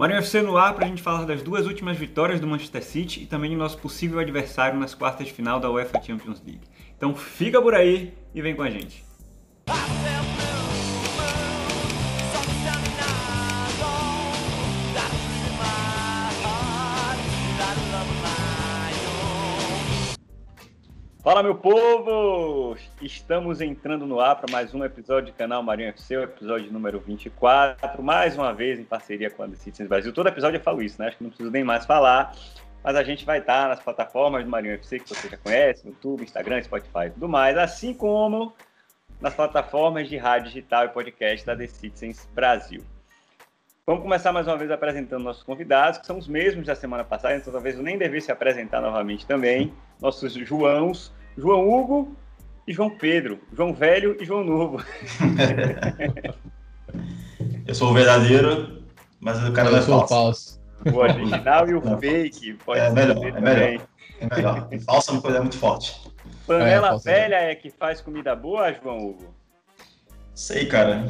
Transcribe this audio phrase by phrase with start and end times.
[0.00, 3.20] Marinho FC no ar para a gente falar das duas últimas vitórias do Manchester City
[3.20, 6.62] e também do nosso possível adversário nas quartas de final da UEFA Champions League.
[6.96, 9.04] Então fica por aí e vem com a gente.
[21.22, 22.78] Fala meu povo!
[23.02, 26.98] Estamos entrando no ar para mais um episódio do canal Marinho FC, o episódio número
[26.98, 30.14] 24, mais uma vez em parceria com a The Citizens Brasil.
[30.14, 31.08] Todo episódio eu falo isso, né?
[31.08, 32.34] Acho que não preciso nem mais falar,
[32.82, 36.22] mas a gente vai estar nas plataformas do Marinho FC que você já conhece, YouTube,
[36.22, 38.54] Instagram, Spotify e tudo mais, assim como
[39.20, 42.82] nas plataformas de rádio digital e podcast da The Citizens Brasil.
[43.90, 47.34] Vamos começar mais uma vez apresentando nossos convidados, que são os mesmos da semana passada,
[47.34, 49.74] então talvez eu nem devesse apresentar novamente também.
[50.00, 52.16] Nossos Joãos, João Hugo
[52.68, 54.80] e João Pedro, João Velho e João Novo.
[57.66, 58.80] eu sou o verdadeiro,
[59.18, 60.08] mas o cara eu não é falso.
[60.08, 60.62] falso.
[60.86, 63.86] O original e o não, fake, pode é, melhor, é melhor,
[64.20, 64.68] é melhor.
[64.86, 66.00] Falso é uma coisa muito forte.
[66.46, 69.39] Panela é, velha é que faz comida boa, João Hugo?
[70.34, 71.06] Sei, cara.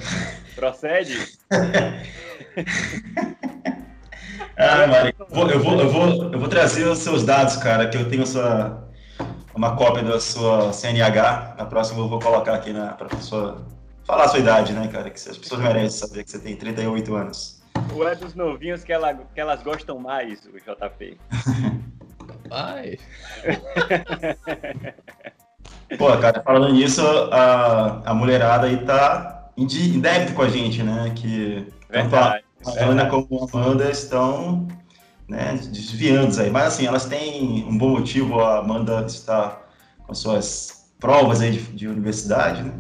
[0.55, 1.39] Procede?
[4.57, 7.89] ah, Mari, eu vou, eu, vou, eu, vou, eu vou trazer os seus dados, cara,
[7.89, 8.89] que eu tenho sua,
[9.55, 11.55] uma cópia da sua CNH.
[11.59, 13.67] Na próxima eu vou colocar aqui para a pessoa
[14.05, 15.11] falar a sua idade, né, cara?
[15.11, 17.61] Que as pessoas merecem saber que você tem 38 anos.
[17.95, 21.19] Ou é dos novinhos que, ela, que elas gostam mais, o JP.
[22.51, 22.99] Ai.
[25.99, 27.03] Pô, cara, falando nisso,
[27.33, 31.13] a, a mulherada aí tá em, em débito com a gente, né?
[31.15, 34.69] Que verdade, tanto a Ana como a Amanda estão
[35.29, 36.51] né, desviando aí.
[36.51, 39.63] Mas assim, elas têm um bom motivo, a Amanda está
[40.07, 42.73] com suas provas aí de, de universidade, né?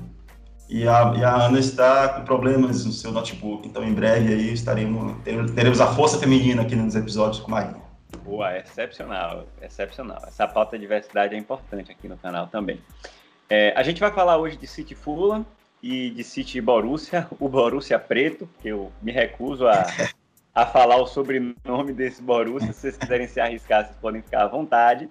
[0.69, 3.67] E a, e a, Ana está com problemas no seu notebook.
[3.67, 7.80] Então, em breve aí estaremos teremos a força feminina aqui nos episódios com a Marinha.
[8.19, 10.23] Boa, excepcional, excepcional.
[10.27, 12.81] Essa pauta de diversidade é importante aqui no canal também.
[13.49, 15.45] É, a gente vai falar hoje de City Fulham
[15.83, 19.87] e de City Borussia, o Borussia Preto, que eu me recuso a,
[20.55, 22.73] a falar o sobrenome desse Borussia.
[22.73, 25.09] Se vocês quiserem se arriscar, vocês podem ficar à vontade.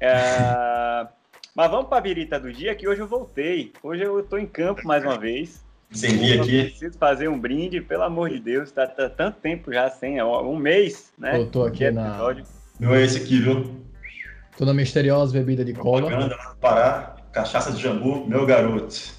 [0.00, 1.06] É,
[1.54, 3.72] mas vamos para a birita do dia, que hoje eu voltei.
[3.82, 5.66] Hoje eu estou em campo mais uma vez.
[5.90, 6.64] Servir aqui.
[6.64, 8.70] Preciso fazer um brinde, pelo amor de Deus.
[8.70, 11.38] Tá, tá tanto tempo já sem, um mês, né?
[11.38, 12.18] Eu tô aqui na.
[12.78, 13.74] Não é esse aqui, viu?
[14.56, 16.10] Tô na misteriosa bebida de cola.
[16.60, 19.16] Pará, cachaça de jambu, meu garoto.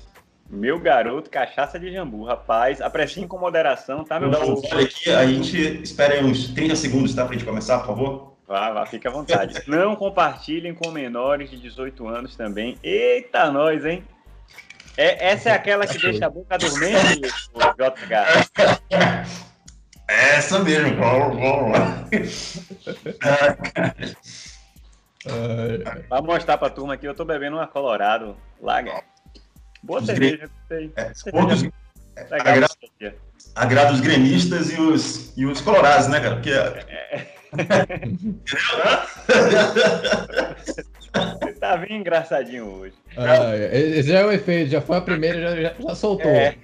[0.50, 2.82] Meu garoto, cachaça de jambu, rapaz.
[2.82, 7.24] Apreciem com moderação, tá, meu Não, olha aqui, a gente espera uns 30 segundos, tá?
[7.24, 8.34] Pra gente começar, por favor.
[8.48, 9.62] Vá, vá, fica à vontade.
[9.68, 12.78] Não compartilhem com menores de 18 anos também.
[12.82, 14.04] Eita, nós, hein?
[15.00, 18.46] É, essa é aquela que deixa a boca dormente, JH?
[20.06, 20.98] Essa mesmo.
[26.10, 29.02] Vai mostrar pra turma aqui, eu tô bebendo uma Colorado Lager.
[29.82, 30.92] Boa cerveja, gostei.
[30.98, 31.72] É, cerveja
[32.32, 32.68] agrada,
[33.56, 36.36] agrada os gremistas e os, e os colorados, né, cara?
[36.36, 36.52] Porque...
[36.52, 37.39] É.
[41.40, 42.96] Você tá bem engraçadinho hoje.
[43.18, 46.30] Ah, esse já é o efeito, já foi a primeira, já, já, já soltou.
[46.30, 46.56] É.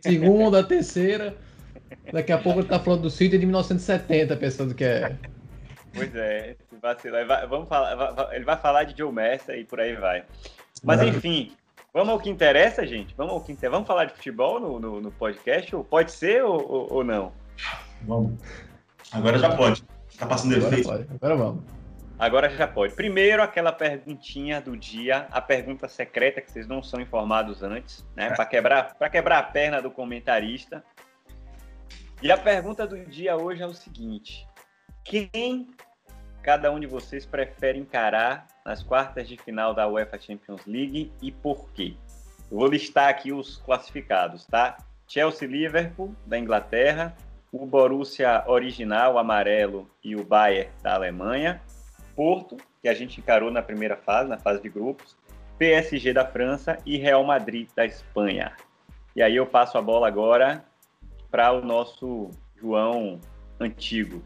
[0.00, 1.34] Segunda, terceira.
[2.12, 5.16] Daqui a pouco ele tá falando do sítio de 1970, pensando que é.
[5.94, 6.56] Pois é,
[7.48, 10.24] vamos falar, ele vai falar de Joe Messer e por aí vai.
[10.82, 11.52] Mas enfim,
[11.92, 13.14] vamos ao que interessa, gente.
[13.14, 13.72] Vamos ao que interessa.
[13.72, 15.70] Vamos falar de futebol no, no, no podcast?
[15.90, 17.32] Pode ser ou, ou, ou, não?
[18.02, 18.40] Vamos.
[19.12, 19.84] Agora já pode.
[20.18, 20.88] Tá passando Agora efeito.
[20.88, 21.06] Pode.
[21.14, 21.64] Agora vamos.
[22.18, 22.94] Agora já pode.
[22.94, 28.30] Primeiro, aquela perguntinha do dia, a pergunta secreta que vocês não são informados antes, né?
[28.30, 30.84] Para quebrar, para quebrar a perna do comentarista.
[32.22, 34.46] E a pergunta do dia hoje é o seguinte:
[35.04, 35.70] quem
[36.42, 41.32] cada um de vocês prefere encarar nas quartas de final da UEFA Champions League e
[41.32, 41.96] por quê?
[42.50, 44.76] Eu vou listar aqui os classificados, tá?
[45.08, 47.16] Chelsea Liverpool da Inglaterra,
[47.52, 51.60] o Borussia original amarelo e o Bayern da Alemanha,
[52.16, 55.14] Porto, que a gente encarou na primeira fase, na fase de grupos,
[55.58, 58.52] PSG da França e Real Madrid da Espanha.
[59.14, 60.64] E aí eu passo a bola agora
[61.30, 63.20] para o nosso João
[63.60, 64.24] antigo.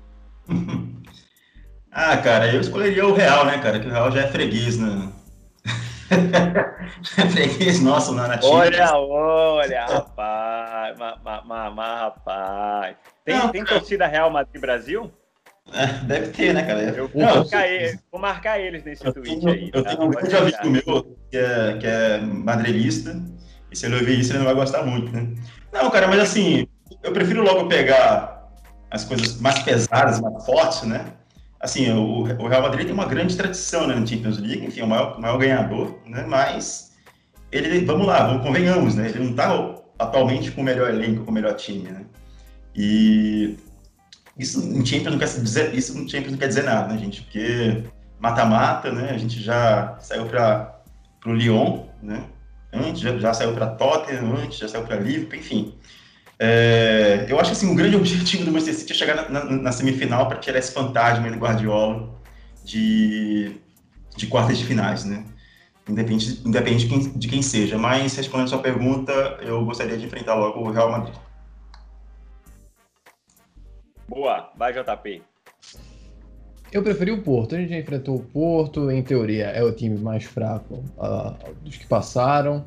[1.91, 3.81] ah, cara, eu escolheria o Real, né, cara?
[3.81, 5.13] Que o Real já é freguês, né?
[7.19, 8.53] é freguês nosso na nativa.
[8.53, 13.16] Olha, olha, rapaz, mas, mas, mas, rapaz.
[13.27, 15.13] Tem, Não, tem torcida Real Madrid Brasil?
[15.73, 16.81] É, deve ter, né, cara?
[16.81, 19.71] Eu vou, não, marcar, eles, vou marcar eles nesse eu tweet tenho, aí.
[19.75, 19.97] Eu tá?
[19.97, 23.21] tenho um grande amigo meu que é, que é madrilista,
[23.69, 25.35] e se ele ouvir isso, ele não vai gostar muito, né?
[25.73, 26.69] Não, cara, mas assim,
[27.03, 28.49] eu prefiro logo pegar
[28.93, 31.05] as coisas mais pesadas, mais fortes, né?
[31.59, 34.85] Assim, o, o Real Madrid tem uma grande tradição né, na Champions League, enfim, é
[34.85, 36.25] o maior, maior ganhador, né?
[36.29, 36.93] Mas
[37.51, 39.09] ele, vamos lá, vamos, convenhamos, né?
[39.09, 42.07] Ele não está atualmente com o melhor elenco, com o melhor time, né?
[42.77, 43.57] E
[44.39, 47.23] isso em Champions não quer dizer, isso no Champions não quer dizer nada, né, gente?
[47.23, 47.85] Porque
[48.21, 49.11] mata-mata, né?
[49.11, 50.83] A gente já saiu para
[51.25, 52.25] o Lyon, né?
[52.73, 55.75] Antes, já, já saiu para Tottenham, antes, já saiu para Liverpool, enfim.
[56.39, 59.73] É, eu acho assim, o grande objetivo do Manchester City é chegar na, na, na
[59.73, 62.15] semifinal para tirar esse fantasma do Guardiola
[62.63, 63.57] de,
[64.17, 65.25] de quartas de finais, né?
[65.89, 67.79] Independente, independente de, quem, de quem seja.
[67.79, 71.15] Mas, respondendo a sua pergunta, eu gostaria de enfrentar logo o Real Madrid.
[74.09, 75.23] Boa, vai JP.
[76.73, 77.55] Eu preferi o Porto.
[77.55, 81.77] A gente já enfrentou o Porto, em teoria é o time mais fraco uh, dos
[81.77, 82.65] que passaram.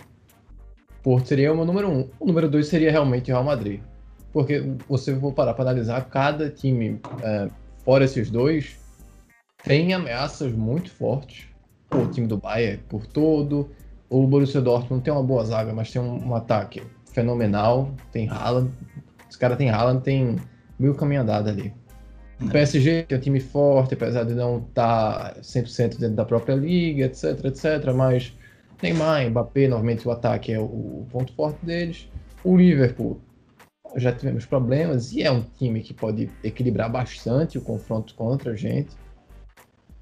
[1.01, 2.09] Porto seria o meu número um.
[2.19, 3.81] O número dois seria realmente o Real Madrid.
[4.33, 7.51] Porque você for parar para analisar, cada time, uh,
[7.83, 8.77] fora esses dois,
[9.63, 11.47] tem ameaças muito fortes.
[11.91, 13.69] O time do Bayern por todo.
[14.09, 16.83] O Borussia Dortmund tem uma boa zaga, mas tem um, um ataque
[17.13, 17.93] fenomenal.
[18.11, 18.71] Tem Haaland.
[19.29, 20.37] Os caras têm Haaland, tem
[20.79, 21.73] mil caminho andado ali.
[22.41, 26.55] O PSG é um time forte, apesar de não estar tá 100% dentro da própria
[26.55, 28.33] liga, etc, etc, mas
[28.81, 32.07] Neymar, Mbappé, normalmente o ataque é o ponto forte deles.
[32.43, 33.19] O Liverpool,
[33.97, 38.55] já tivemos problemas e é um time que pode equilibrar bastante o confronto contra a
[38.55, 38.95] gente.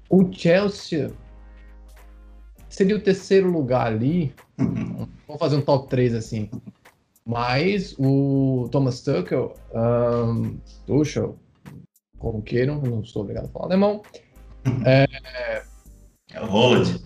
[0.08, 1.10] O Chelsea
[2.68, 4.32] seria o terceiro lugar ali.
[4.56, 6.48] Vamos fazer um top 3 assim.
[7.28, 11.36] Mas o Thomas Tuchel, um, Tuchel,
[12.18, 14.02] como queiram, não sou obrigado a falar alemão.
[14.84, 15.06] É,
[16.34, 17.02] é o Holland.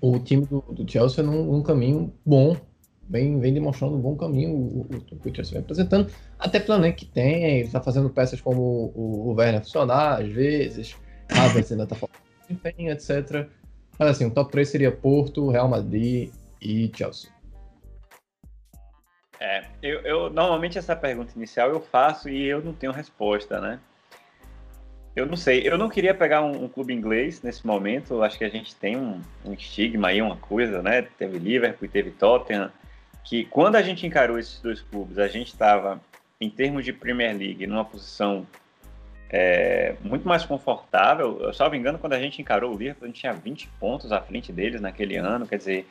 [0.00, 2.56] O time do, do Chelsea é num, num, caminho bom,
[3.08, 7.06] vem, vem demonstrando um bom caminho o, o, o Chelsea vem apresentando, até pelo que
[7.06, 10.96] tem, está fazendo peças como o, o Werner funcionar, às vezes,
[11.30, 13.48] Havertz ainda está falando desempenho, etc.
[13.98, 16.30] Mas assim, o top 3 seria Porto, Real Madrid
[16.60, 17.35] e Chelsea.
[19.38, 23.78] É, eu, eu, normalmente essa pergunta inicial eu faço e eu não tenho resposta, né?
[25.14, 28.44] Eu não sei, eu não queria pegar um, um clube inglês nesse momento, acho que
[28.44, 31.02] a gente tem um, um, estigma aí, uma coisa, né?
[31.02, 32.70] Teve Liverpool, teve Tottenham,
[33.24, 36.00] que quando a gente encarou esses dois clubes, a gente estava,
[36.38, 38.46] em termos de Premier League, numa posição
[39.30, 41.40] é, muito mais confortável.
[41.40, 44.12] Eu só me engano, quando a gente encarou o Liverpool, a gente tinha 20 pontos
[44.12, 45.88] à frente deles naquele ano, quer dizer,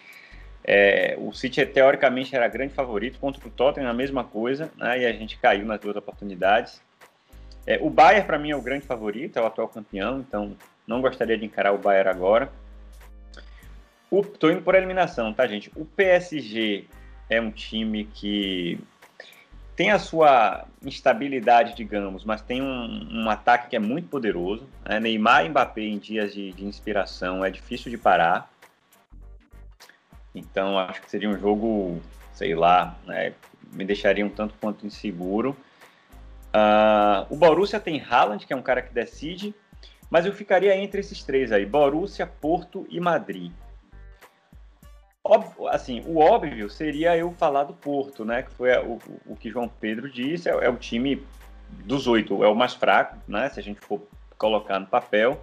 [0.68, 5.06] é, o City, teoricamente, era grande favorito contra o Tottenham, a mesma coisa, né, e
[5.06, 6.82] a gente caiu nas duas oportunidades.
[7.68, 10.56] É, o Bayern, para mim, é o grande favorito, é o atual campeão, então
[10.88, 12.52] não gostaria de encarar o Bayern agora.
[14.12, 15.72] Estou indo por eliminação, tá, gente?
[15.76, 16.86] O PSG
[17.30, 18.80] é um time que
[19.76, 24.68] tem a sua instabilidade, digamos, mas tem um, um ataque que é muito poderoso.
[24.86, 25.00] Né?
[25.00, 28.50] Neymar e Mbappé em dias de, de inspiração é difícil de parar.
[30.36, 32.02] Então acho que seria um jogo,
[32.34, 33.34] sei lá, né,
[33.72, 35.56] me deixaria um tanto quanto inseguro.
[36.54, 39.56] Uh, o Borussia tem Haaland, que é um cara que decide,
[40.10, 43.52] mas eu ficaria entre esses três aí: Borussia, Porto e Madrid.
[45.24, 48.44] Óbvio, assim, o óbvio seria eu falar do Porto, né?
[48.44, 51.26] Que foi o, o que João Pedro disse, é, é o time
[51.70, 53.50] dos oito, é o mais fraco, né?
[53.50, 54.02] Se a gente for
[54.38, 55.42] colocar no papel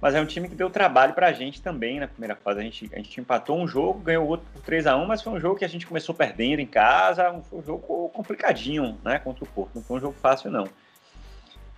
[0.00, 2.60] mas é um time que deu trabalho para a gente também na primeira fase.
[2.60, 5.32] A gente, a gente empatou um jogo, ganhou outro por 3 a 1 mas foi
[5.32, 7.40] um jogo que a gente começou perdendo em casa.
[7.50, 10.68] Foi um jogo complicadinho né, contra o Porto, não foi um jogo fácil, não.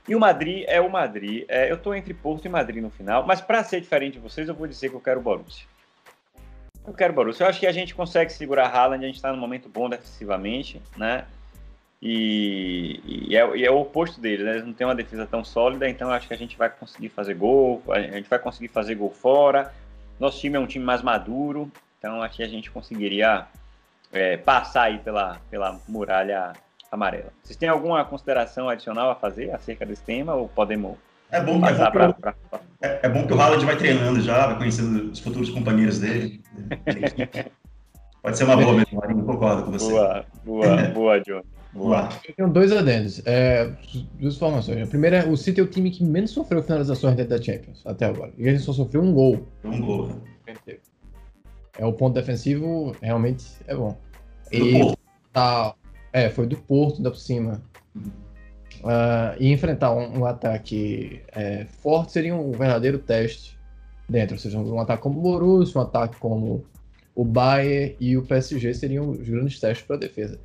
[0.08, 1.44] E o Madrid é o Madrid.
[1.48, 4.48] É, eu estou entre Porto e Madrid no final, mas para ser diferente de vocês,
[4.48, 5.66] eu vou dizer que eu quero o Borussia.
[6.86, 7.44] Eu quero o Borussia.
[7.44, 9.88] Eu acho que a gente consegue segurar a Haaland, a gente está num momento bom
[9.88, 11.24] defensivamente, né?
[12.02, 14.52] E, e, é, e, é, o oposto deles, né?
[14.52, 17.34] Eles não têm uma defesa tão sólida, então acho que a gente vai conseguir fazer
[17.34, 19.72] gol, a gente vai conseguir fazer gol fora.
[20.18, 23.46] Nosso time é um time mais maduro, então acho que a gente conseguiria
[24.12, 26.54] é, passar aí pela, pela muralha
[26.90, 27.32] amarela.
[27.42, 30.96] Vocês têm alguma consideração adicional a fazer acerca desse tema ou podemos
[31.30, 32.34] é bom, é bom, pra, pra...
[32.82, 36.40] É, é, bom que o Haaland vai treinando já, vai conhecendo os futuros companheiros dele.
[38.20, 39.90] Pode ser uma boa mesmo, Marinho, concordo com você.
[39.90, 41.42] Boa, boa, boa, John.
[42.28, 43.22] Eu tenho dois adendos.
[43.24, 43.70] É,
[44.18, 44.82] duas informações.
[44.82, 47.82] A primeira é o City é o time que menos sofreu finalizações dentro da Champions
[47.86, 48.32] até agora.
[48.36, 49.46] E ele só sofreu um gol.
[49.64, 50.10] Um gol.
[51.78, 53.96] É o ponto defensivo realmente é bom.
[54.52, 54.94] E
[55.32, 55.74] tá.
[56.12, 57.62] É, foi do Porto, ainda por cima.
[57.96, 63.56] Uh, e enfrentar um, um ataque é, forte seria um verdadeiro teste
[64.08, 64.34] dentro.
[64.34, 66.64] Ou seja, um ataque como o Borussia, um ataque como
[67.14, 70.40] o Bayern e o PSG seriam os grandes testes para a defesa.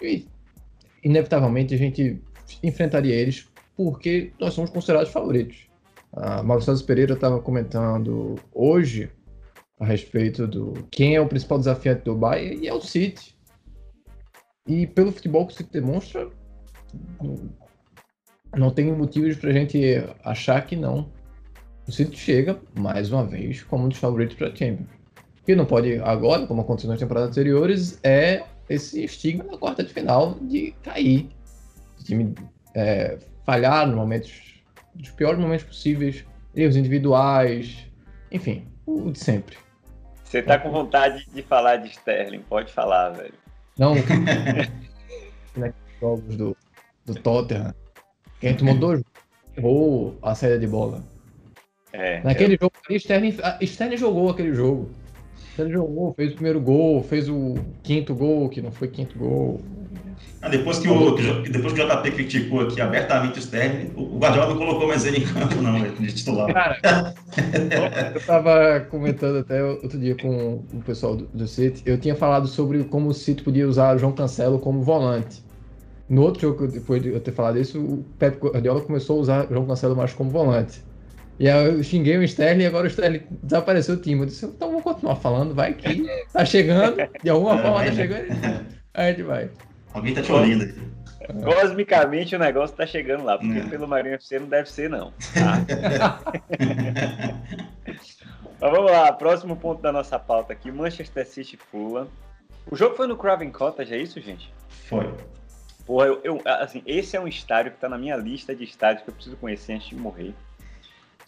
[0.00, 0.26] E
[1.02, 2.22] inevitavelmente a gente
[2.62, 5.68] enfrentaria eles porque nós somos considerados favoritos.
[6.12, 9.10] A Mauro Pereira estava comentando hoje
[9.80, 13.34] a respeito do quem é o principal desafiante do Bayern e é o City.
[14.66, 16.30] E pelo futebol que o City demonstra,
[18.56, 19.80] não tem motivos para a gente
[20.22, 21.10] achar que não.
[21.88, 24.88] O City chega, mais uma vez, como um dos favoritos para a Champions.
[25.40, 29.82] O que não pode agora, como aconteceu nas temporadas anteriores, é esse estigma na quarta
[29.82, 31.28] de final de cair.
[32.00, 32.34] O time
[32.74, 34.62] é, falhar nos momentos,
[34.94, 37.86] nos piores momentos possíveis, erros individuais,
[38.30, 39.56] enfim, o de sempre.
[40.24, 43.34] Você tá com vontade de falar de Sterling, pode falar, velho.
[43.78, 46.56] Não, naqueles jogos do,
[47.04, 47.74] do Tottenham,
[48.40, 49.02] quem tomou dois
[49.56, 51.04] errou a saída de bola.
[51.92, 52.58] É, Naquele eu...
[52.62, 54.90] jogo Sterling, Sterling jogou aquele jogo.
[55.52, 59.60] Sterling jogou, fez o primeiro gol, fez o quinto gol, que não foi quinto gol.
[60.40, 64.50] Ah, depois, que o, depois que o JP criticou aqui abertamente o Sterling, o Guardiola
[64.50, 66.52] não colocou mais ele em campo, não, de titular.
[66.52, 67.14] Cara,
[68.14, 72.48] eu tava comentando até outro dia com o pessoal do, do City, eu tinha falado
[72.48, 75.44] sobre como o City podia usar o João Cancelo como volante.
[76.08, 79.46] No outro jogo, depois de eu ter falado isso, o Pep Guardiola começou a usar
[79.46, 80.82] o João Cancelo mais como volante.
[81.42, 84.20] E aí eu xinguei o Sterling e agora o Sterling desapareceu o time.
[84.20, 88.28] Eu disse, então vou continuar falando, vai que tá chegando, de alguma forma tá chegando.
[88.94, 89.50] Aí a gente vai.
[89.92, 90.72] Alguém tá te ouvindo aí.
[91.42, 93.64] Cosmicamente o negócio tá chegando lá, porque é.
[93.64, 95.12] pelo Marinho FC não deve ser, não.
[95.34, 96.22] Tá?
[98.60, 102.06] Mas vamos lá, próximo ponto da nossa pauta aqui: Manchester City Fulham.
[102.70, 104.54] O jogo foi no Craven Cottage, é isso, gente?
[104.68, 105.12] Foi.
[105.84, 109.02] Porra, eu, eu, assim, esse é um estádio que tá na minha lista de estádios
[109.02, 110.32] que eu preciso conhecer antes de morrer.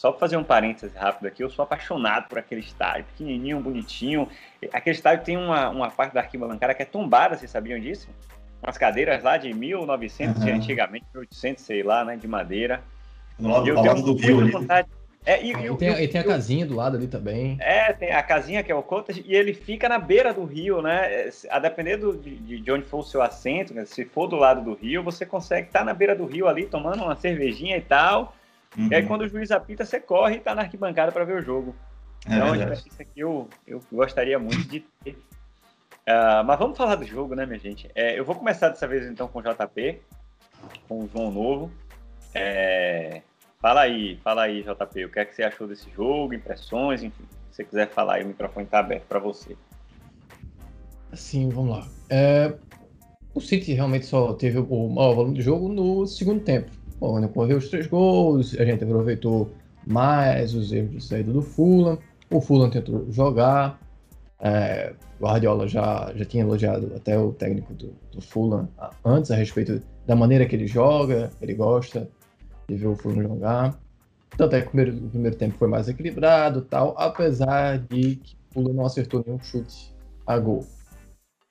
[0.05, 4.29] Só para fazer um parênteses rápido aqui, eu sou apaixonado por aquele estádio, pequenininho, bonitinho.
[4.71, 8.11] Aquele estádio tem uma, uma parte da arquibancada que é tombada, vocês sabiam disso?
[8.63, 10.57] umas cadeiras lá de 1900, uhum.
[10.57, 12.83] antigamente, 1800, sei lá, né, de madeira.
[13.39, 14.51] No lado, eu lado do rio ali.
[14.51, 14.89] Vontade...
[15.25, 17.57] É, e, e, tem, e, tem, a casinha do lado ali também.
[17.59, 20.83] É, tem a casinha que é o cottage e ele fica na beira do rio,
[20.83, 21.31] né?
[21.49, 23.87] A depender do, de, de onde for o seu assento, né?
[23.87, 27.03] se for do lado do rio, você consegue estar na beira do rio ali tomando
[27.03, 28.35] uma cervejinha e tal.
[28.77, 28.89] Uhum.
[28.91, 31.43] E aí quando o juiz apita, você corre e está na arquibancada para ver o
[31.43, 31.75] jogo.
[32.27, 35.13] É então, isso aqui eu, eu gostaria muito de ter.
[35.13, 37.91] Uh, mas vamos falar do jogo, né, minha gente?
[37.95, 40.01] É, eu vou começar dessa vez então com o JP,
[40.89, 41.71] com o João Novo.
[42.35, 43.23] É,
[43.61, 47.25] fala aí, fala aí, JP, o que é que você achou desse jogo, impressões, enfim.
[47.51, 49.57] Se você quiser falar aí, o microfone está aberto para você.
[51.13, 51.87] Sim, vamos lá.
[52.11, 52.55] É,
[53.33, 56.71] o City realmente só teve o maior volume de jogo no segundo tempo.
[57.01, 59.51] Quando correu os três gols, a gente aproveitou
[59.87, 61.99] mais os erros de saída do Fulham.
[62.31, 63.79] O Fulham tentou jogar,
[64.41, 68.69] é, Guardiola já, já tinha elogiado até o técnico do, do Fulham
[69.05, 72.09] antes a respeito da maneira que ele joga, ele gosta
[72.69, 73.79] de ver o Fulham jogar.
[74.37, 78.37] Tanto é que o primeiro, o primeiro tempo foi mais equilibrado tal, apesar de que
[78.51, 79.95] o Fulham não acertou nenhum chute
[80.27, 80.67] a gol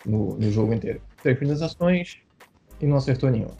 [0.06, 1.02] no, no jogo inteiro.
[1.22, 2.18] Três finalizações
[2.82, 3.52] e não acertou nenhum.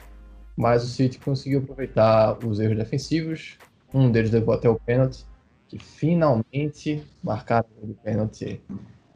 [0.56, 3.58] Mas o City conseguiu aproveitar os erros defensivos.
[3.92, 5.24] Um deles levou até o pênalti,
[5.68, 8.60] que finalmente marcaram o pênalti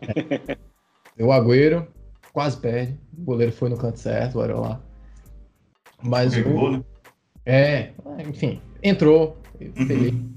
[1.18, 1.86] o Agüero
[2.32, 2.98] quase perde.
[3.16, 4.80] O goleiro foi no canto certo, olha lá.
[6.02, 6.42] Mas o.
[6.44, 6.84] Gol, né?
[7.44, 7.92] É,
[8.26, 9.36] enfim, entrou.
[9.60, 10.28] Uhum.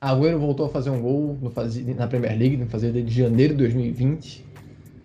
[0.00, 1.52] Agüero voltou a fazer um gol no
[1.94, 4.46] na Premier League, no fazer de janeiro de 2020.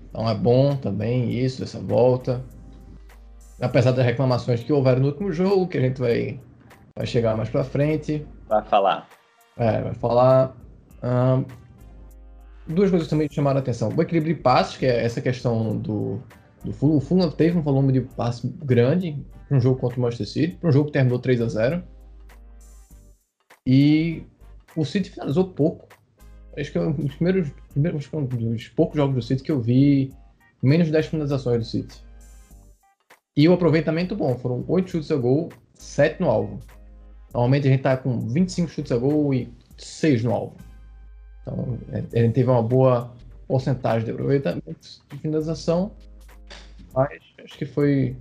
[0.09, 2.43] Então é bom também isso, essa volta.
[3.63, 6.37] Apesar das reclamações que houveram no último jogo, que a gente vai,
[6.95, 8.27] vai chegar mais pra frente.
[8.49, 9.07] Vai falar.
[9.57, 10.53] É, vai falar.
[12.67, 13.89] Duas coisas também chamaram a atenção.
[13.95, 16.19] O equilíbrio de passes, que é essa questão do,
[16.63, 16.97] do Fulham.
[16.97, 20.57] O Fulham teve um volume de passes grande para um jogo contra o Manchester City,
[20.57, 21.83] para um jogo que terminou 3 a 0
[23.65, 24.23] E
[24.75, 25.87] o City finalizou pouco.
[26.57, 29.61] Acho que é um dos primeiros, primeiros um dos poucos jogos do City que eu
[29.61, 30.13] vi
[30.61, 32.12] menos de 10 finalizações do City.
[33.35, 36.59] E o aproveitamento bom, foram 8 chutes a gol, 7 no alvo.
[37.33, 40.55] Normalmente a gente tá com 25 chutes a gol e 6 no alvo.
[41.41, 43.11] Então, é, ele teve uma boa
[43.47, 45.91] porcentagem de aproveitamento de finalização,
[46.93, 48.15] mas acho que foi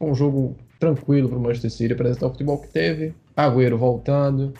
[0.00, 3.14] um jogo tranquilo para o Manchester City apresentar o futebol que teve.
[3.36, 4.54] Agüero voltando,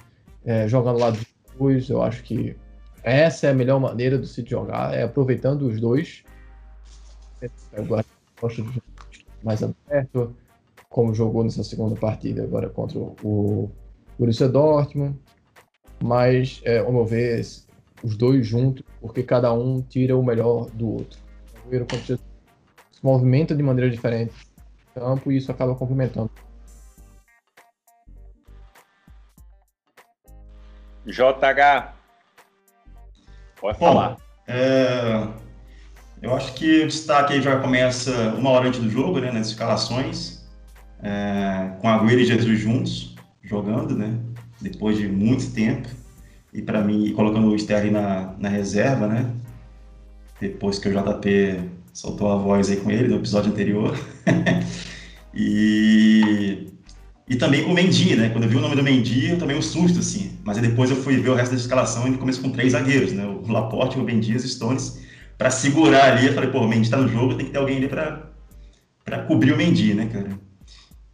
[0.44, 1.24] é, jogando lá dos
[1.58, 1.88] dois.
[1.88, 2.54] Eu acho que
[3.02, 6.22] essa é a melhor maneira do City jogar, é aproveitando os dois.
[7.72, 8.04] Agora
[8.38, 8.82] gosta de
[9.42, 10.34] mais aberto,
[10.88, 13.70] como jogou nessa segunda partida agora contra o
[14.18, 15.18] Borussia Dortmund.
[16.02, 17.40] Mas, é, ao meu ver,
[18.02, 21.20] os dois juntos, porque cada um tira o melhor do outro.
[21.64, 22.18] O Agüero se
[23.02, 24.34] movimenta de maneira diferente
[24.94, 26.30] no campo e isso acaba complementando.
[31.06, 31.94] JH,
[33.60, 34.16] pode Bom, falar.
[34.46, 35.49] É
[36.22, 39.48] eu acho que o destaque aí já começa uma hora antes do jogo, né, nas
[39.48, 40.40] escalações,
[41.02, 44.18] é, com Agüero e Jesus juntos, jogando, né,
[44.60, 45.88] depois de muito tempo,
[46.52, 49.30] e para mim, colocando o Sterling na, na reserva, né,
[50.40, 51.60] depois que o JP
[51.92, 53.96] soltou a voz aí com ele no episódio anterior.
[55.34, 56.68] e,
[57.28, 58.30] e também com o Mendy, né?
[58.30, 60.32] Quando eu vi o nome do Mendy, eu também um susto, assim.
[60.42, 63.24] Mas depois eu fui ver o resto da escalação e começou com três zagueiros, né?
[63.24, 65.00] O Laporte, o Mendy e os Stones,
[65.40, 66.26] para segurar ali.
[66.26, 69.52] Eu falei, pô, o Mendy tá no jogo, tem que ter alguém ali para cobrir
[69.52, 70.38] o Mendy, né, cara?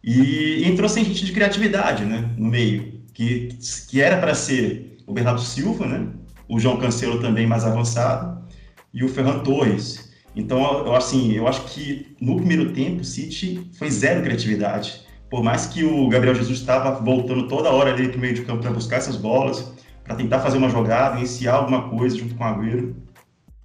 [0.03, 2.29] E entrou sem gente de criatividade, né?
[2.35, 3.57] No meio, que,
[3.87, 6.07] que era para ser o Bernardo Silva, né?
[6.49, 8.43] O João Cancelo também mais avançado
[8.93, 10.11] e o Ferran Torres.
[10.35, 15.03] Então, eu, assim, eu acho que no primeiro tempo o City foi zero criatividade.
[15.29, 18.61] Por mais que o Gabriel Jesus estava voltando toda hora ali para meio de campo
[18.61, 19.71] para buscar essas bolas,
[20.03, 23.06] para tentar fazer uma jogada, iniciar alguma coisa junto com o Agüero,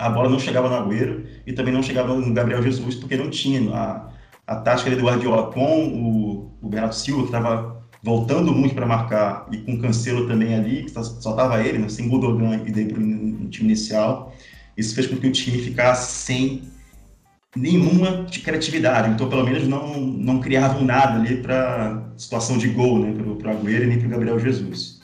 [0.06, 3.30] a bola não chegava no Agüero e também não chegava no Gabriel Jesus, porque não
[3.30, 4.08] tinha a,
[4.46, 9.46] a tática do Guardiola com o, o Bernardo Silva, que estava voltando muito para marcar,
[9.52, 12.84] e com o Cancelo também ali, que só estava ele, né, sem Godogan e De
[12.84, 14.34] Bruyne no time inicial.
[14.76, 16.62] Isso fez com que o time ficasse sem
[17.54, 19.10] nenhuma de criatividade.
[19.10, 23.14] Então, pelo menos, não, não criavam nada ali para situação de gol, né?
[23.38, 25.00] Para o Agüero e nem para o Gabriel Jesus.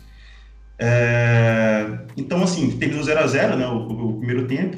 [0.79, 3.67] É, então, assim, terminou 0 a 0 né?
[3.67, 4.77] O, o, primeiro tempo.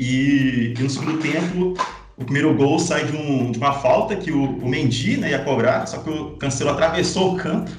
[0.00, 1.74] E, e, no segundo tempo,
[2.16, 5.40] o primeiro gol sai de, um, de uma falta que o, o Mendy né, ia
[5.40, 7.70] cobrar, só que o Cancelo atravessou o campo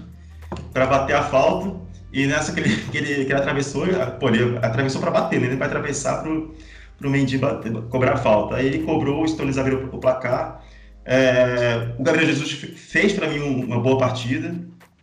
[0.71, 1.75] para bater a falta.
[2.13, 3.87] E nessa que ele, que ele, que ele atravessou,
[4.19, 5.47] pô, ele atravessou para bater, né?
[5.47, 8.57] Ele vai atravessar para o Mendy bater, cobrar falta.
[8.57, 10.63] Aí ele cobrou, Stones abriu o placar.
[11.03, 14.53] É, o Gabriel Jesus fez para mim uma boa partida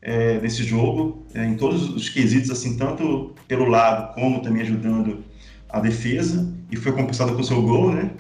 [0.01, 5.25] é, nesse jogo, é, em todos os quesitos, assim, tanto pelo lado como também ajudando
[5.69, 8.11] a defesa, e foi compensado com o seu gol, né?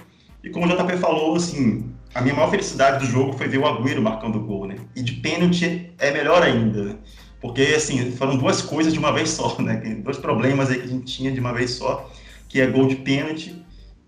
[0.43, 3.67] E como o JP falou, assim, a minha maior felicidade do jogo foi ver o
[3.67, 4.77] Agüero marcando o gol, né?
[4.95, 6.99] E de pênalti é melhor ainda.
[7.41, 9.77] Porque, assim, foram duas coisas de uma vez só, né?
[10.03, 12.11] Dois problemas aí que a gente tinha de uma vez só,
[12.49, 13.55] que é gol de pênalti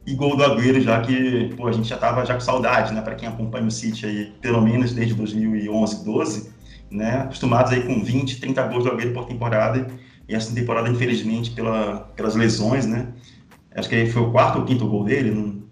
[0.06, 3.02] e gol do Agüero, já que pô, a gente já estava já com saudade, né?
[3.02, 6.50] Para quem acompanha o City aí, pelo menos desde 2011, 12,
[6.90, 7.20] né?
[7.20, 9.86] Acostumados aí com 20, 30 gols do Agüero por temporada.
[10.28, 13.08] E essa temporada, infelizmente, pela, pelas lesões, né?
[13.74, 15.62] Acho que foi o quarto ou quinto gol dele, não,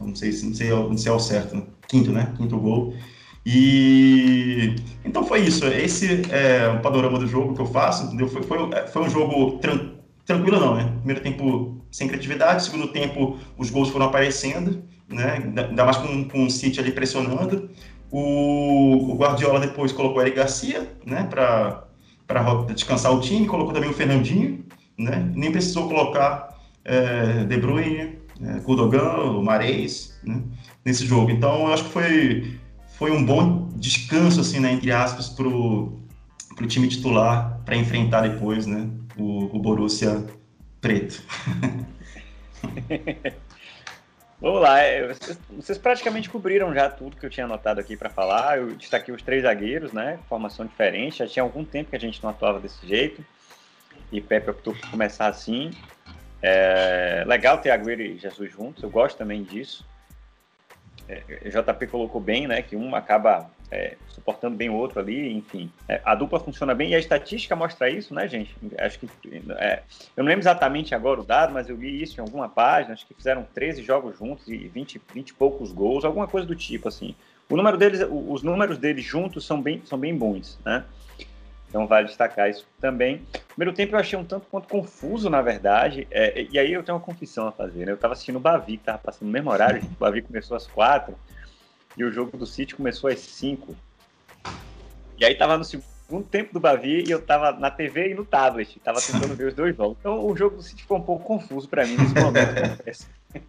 [0.00, 1.62] não sei, não sei, não sei ao certo, né?
[1.92, 2.32] quinto, né?
[2.36, 2.94] Quinto gol.
[3.44, 5.66] E então foi isso.
[5.66, 8.28] Esse é o panorama do jogo que eu faço, entendeu?
[8.28, 9.92] Foi, foi, foi um jogo tran
[10.24, 10.90] tranquilo, não, né?
[10.98, 15.42] Primeiro tempo sem criatividade, segundo tempo os gols foram aparecendo, né?
[15.68, 17.68] Ainda mais com, com o City ali pressionando.
[18.10, 21.24] O, o Guardiola depois colocou o Eric Garcia, né?
[21.28, 21.86] Para
[22.74, 24.64] descansar o time, colocou também o Fernandinho,
[24.96, 25.30] né?
[25.34, 26.51] Nem precisou colocar
[26.84, 30.42] é, De Bruyne, é, o Mares, né?
[30.84, 31.30] Nesse jogo.
[31.30, 32.60] Então, eu acho que foi
[33.02, 36.00] foi um bom descanso, assim, né, entre aspas, para o
[36.68, 40.24] time titular para enfrentar depois, né, o, o Borussia
[40.80, 41.20] preto.
[44.40, 48.10] Vamos lá, é, vocês, vocês, praticamente cobriram já tudo que eu tinha anotado aqui para
[48.10, 48.58] falar.
[48.58, 50.18] Eu destaquei os três zagueiros, né?
[50.28, 51.18] Formação diferente.
[51.18, 53.24] Já tinha algum tempo que a gente não atuava desse jeito.
[54.10, 55.70] E Pepe optou por começar assim.
[56.42, 59.86] É legal ter Agüero e Jesus juntos, eu gosto também disso
[61.08, 65.70] é, JP colocou bem, né, que um acaba é, suportando bem o outro ali, enfim.
[65.88, 68.54] É, a dupla funciona bem e a estatística mostra isso, né, gente?
[68.78, 69.08] Acho que.
[69.58, 69.82] É,
[70.16, 73.06] eu não lembro exatamente agora o dado, mas eu li isso em alguma página, acho
[73.06, 76.88] que fizeram 13 jogos juntos e 20, 20 e poucos gols, alguma coisa do tipo,
[76.88, 77.14] assim.
[77.48, 80.84] O número deles, os números deles juntos são bem, são bem bons, né?
[81.72, 83.26] Então vale destacar isso também.
[83.48, 86.06] Primeiro tempo eu achei um tanto quanto confuso, na verdade.
[86.10, 87.86] É, e aí eu tenho uma confissão a fazer.
[87.86, 87.92] Né?
[87.92, 89.82] Eu estava assistindo o Bavi, estava passando no mesmo horário.
[89.82, 91.14] O Bavi começou às quatro
[91.96, 93.74] e o jogo do City começou às cinco.
[95.18, 98.26] E aí estava no segundo tempo do Bavi e eu estava na TV e no
[98.26, 98.76] tablet.
[98.76, 99.96] Estava tentando ver os dois jogos.
[99.98, 102.52] Então o jogo do City ficou um pouco confuso para mim nesse momento.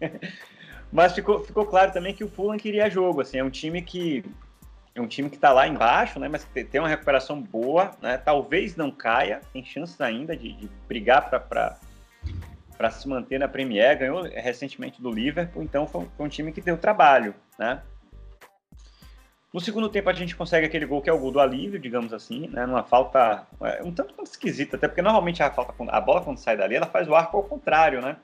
[0.90, 3.20] Mas ficou, ficou claro também que o Fulham queria jogo.
[3.20, 4.24] Assim, é um time que
[4.94, 8.76] é um time que está lá embaixo, né, mas tem uma recuperação boa, né, talvez
[8.76, 15.02] não caia, tem chances ainda de, de brigar para se manter na Premier, ganhou recentemente
[15.02, 17.82] do Liverpool, então foi, foi, um time que deu trabalho, né.
[19.52, 22.12] No segundo tempo a gente consegue aquele gol que é o gol do alívio, digamos
[22.12, 26.00] assim, né, numa falta é, um tanto quanto esquisita, até porque normalmente a, falta, a
[26.00, 28.16] bola quando sai dali, ela faz o arco ao contrário, né.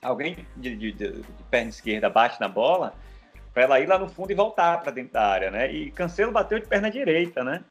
[0.00, 2.94] Alguém de, de, de, de perna esquerda bate na bola,
[3.56, 5.72] para ela ir lá no fundo e voltar para dentro da área, né?
[5.72, 7.64] E Cancelo bateu de perna direita, né?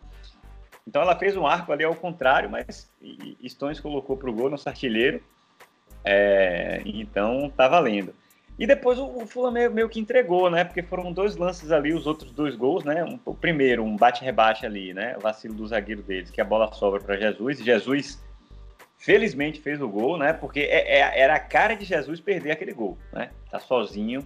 [0.87, 2.91] Então ela fez um arco ali ao contrário, mas
[3.47, 5.21] Stones colocou para o gol, nosso artilheiro.
[6.03, 8.15] É, então tá valendo.
[8.57, 10.63] E depois o, o Fulham meio, meio, que entregou, né?
[10.63, 13.03] Porque foram dois lances ali, os outros dois gols, né?
[13.03, 15.15] Um, o primeiro, um bate-rebate ali, né?
[15.15, 17.59] O vacilo do zagueiro deles, que a bola sobra para Jesus.
[17.59, 18.25] E Jesus,
[18.97, 20.33] felizmente, fez o gol, né?
[20.33, 23.29] Porque é, é, era a cara de Jesus perder aquele gol, né?
[23.51, 24.25] Tá sozinho,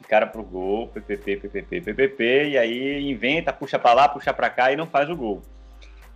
[0.00, 4.48] de cara pro gol, PPP, PPP, PPP, e aí inventa, puxa para lá, puxa para
[4.48, 5.42] cá e não faz o gol.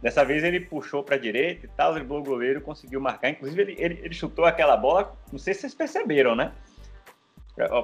[0.01, 3.31] Dessa vez ele puxou para a direita e tal, driblou o goleiro, conseguiu marcar.
[3.31, 6.53] Inclusive, ele, ele, ele chutou aquela bola, não sei se vocês perceberam, né?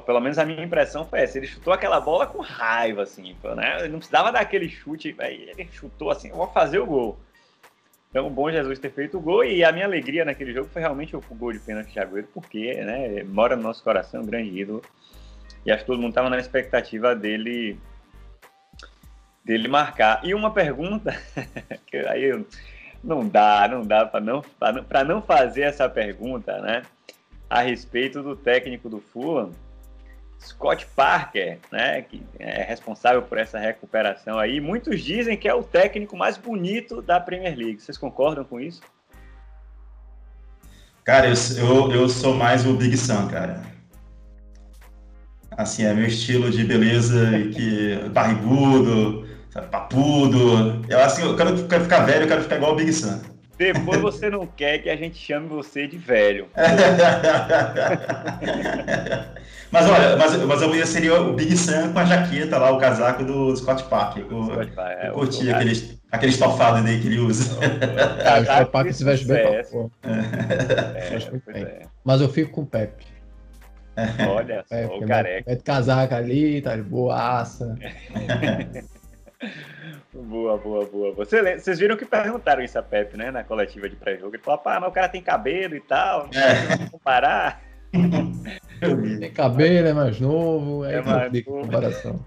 [0.06, 1.38] Pelo menos a minha impressão foi essa.
[1.38, 3.36] Ele chutou aquela bola com raiva, assim.
[3.54, 3.80] Né?
[3.80, 5.14] Ele não precisava dar aquele chute.
[5.18, 7.18] Aí ele chutou assim, vou fazer o gol.
[8.10, 9.44] Então, bom Jesus ter feito o gol.
[9.44, 12.74] E a minha alegria naquele jogo foi realmente o gol de pênalti de Agüero, porque
[12.82, 14.82] né, mora no nosso coração, um grande ídolo.
[15.64, 17.78] E acho que todo mundo estava na expectativa dele
[19.44, 20.20] dele marcar.
[20.24, 21.18] E uma pergunta,
[21.86, 22.44] que aí
[23.02, 24.42] não dá, não dá para não,
[24.88, 26.82] para não fazer essa pergunta, né?
[27.48, 29.52] a respeito do técnico do Fulham,
[30.40, 34.60] Scott Parker, né, que é responsável por essa recuperação aí.
[34.60, 37.80] Muitos dizem que é o técnico mais bonito da Premier League.
[37.80, 38.82] Vocês concordam com isso?
[41.04, 43.62] Cara, eu, eu, eu sou mais o Big Sam, cara.
[45.58, 49.26] Assim, é meu estilo de beleza que barrigudo,
[49.72, 50.84] papudo.
[50.88, 53.20] Eu assim, eu quero, quero ficar velho, eu quero ficar igual o Big Sam.
[53.58, 56.46] Depois você não quer que a gente chame você de velho.
[59.72, 63.24] mas olha, mas, mas eu seria o Big Sam com a jaqueta lá, o casaco
[63.24, 64.26] do Scott Parker.
[64.30, 67.58] Eu, Scott Parker, eu é, curti aquele, aquele estofado dele que ele usa.
[68.24, 69.38] Ah, o Scott Parker se veste bem.
[69.38, 69.64] É,
[70.04, 73.17] é, é, Mas eu fico com o Pepe.
[74.28, 75.50] Olha só, o careca.
[75.50, 77.76] Mete casaca ali, tá de boaça.
[80.12, 81.14] Boa, boa, boa.
[81.14, 84.34] Você, vocês viram que perguntaram isso a Pepe, né, na coletiva de pré-jogo.
[84.34, 86.88] Ele falou, pá, mas o cara tem cabelo e tal, não é.
[86.90, 87.62] comparar.
[89.20, 91.44] tem cabelo, é mais novo, é, é mais novo.
[91.44, 92.24] comparação.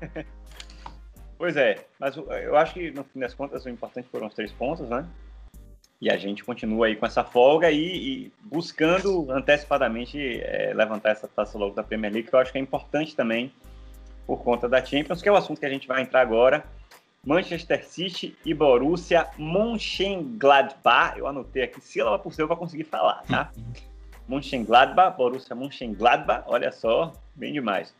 [1.37, 4.51] Pois é, mas eu acho que no fim das contas o importante foram os três
[4.51, 5.05] pontos, né?
[6.01, 11.27] E a gente continua aí com essa folga e, e buscando antecipadamente é, levantar essa
[11.27, 13.53] taça logo da Premier League, que eu acho que é importante também
[14.25, 16.63] por conta da Champions, que é o assunto que a gente vai entrar agora.
[17.23, 21.19] Manchester City e Borussia Mönchengladbach.
[21.19, 23.51] Eu anotei aqui sílaba por sílaba para conseguir falar, tá?
[24.27, 27.95] Mönchengladbach, Borussia Mönchengladbach, olha só, bem demais.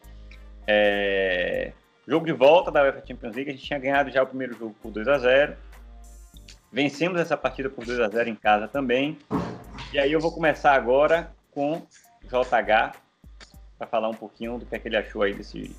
[0.65, 1.71] É...
[2.07, 4.75] Jogo de volta da UEFA Champions League, a gente tinha ganhado já o primeiro jogo
[4.81, 5.55] por 2 a 0
[6.71, 9.17] Vencemos essa partida por 2 a 0 em casa também.
[9.91, 11.81] E aí eu vou começar agora com
[12.23, 12.95] JH
[13.77, 15.75] para falar um pouquinho do que, é que ele achou aí desse,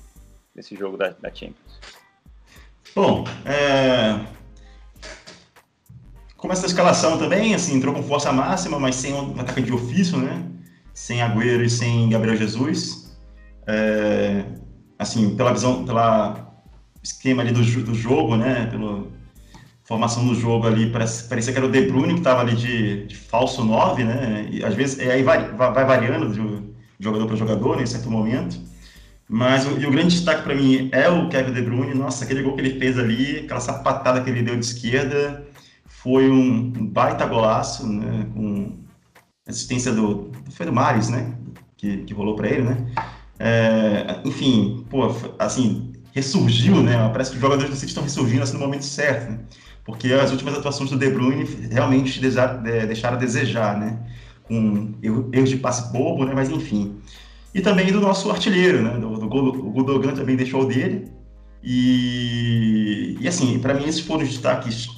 [0.53, 1.79] desse jogo da, da Champions.
[2.95, 4.19] Bom, é...
[6.37, 10.17] começa a escalação também, assim, entrou com força máxima, mas sem um atacante de ofício,
[10.19, 10.47] né?
[10.93, 13.17] Sem Agüero e sem Gabriel Jesus.
[13.65, 14.45] É...
[14.99, 16.53] Assim, pela visão, pela
[17.01, 18.67] esquema ali do, do jogo, né?
[18.67, 19.12] Pela
[19.93, 23.05] formação do jogo ali, parece, parecia que era o De Bruyne que estava ali de,
[23.05, 24.47] de, falso 9, né?
[24.49, 28.59] E às vezes, aí vai, vai variando de jogador para jogador, né, em certo momento.
[29.29, 31.93] Mas o, e o grande destaque para mim é o Kevin De Bruyne.
[31.93, 35.45] Nossa, aquele gol que ele fez ali, aquela sapatada que ele deu de esquerda,
[35.85, 38.27] foi um, baita golaço, né?
[38.33, 38.79] Com
[39.47, 40.31] assistência do.
[40.51, 41.35] Foi do Mares, né?
[41.77, 42.77] Que, que rolou para ele, né?
[43.37, 47.09] É, enfim, pô, assim, ressurgiu, né?
[47.09, 49.39] Parece que os jogadores do City estão ressurgindo assim, no momento certo, né?
[49.85, 53.99] Porque as últimas atuações do De Bruyne realmente deixaram a desejar, né?
[54.43, 56.33] Com erros de passe bobo, né?
[56.33, 57.01] Mas enfim
[57.53, 58.97] e também do nosso artilheiro, né?
[58.97, 61.07] Do, do, o Gudogan também deixou o dele.
[61.61, 64.89] E, e assim, para mim, esses foram os destaques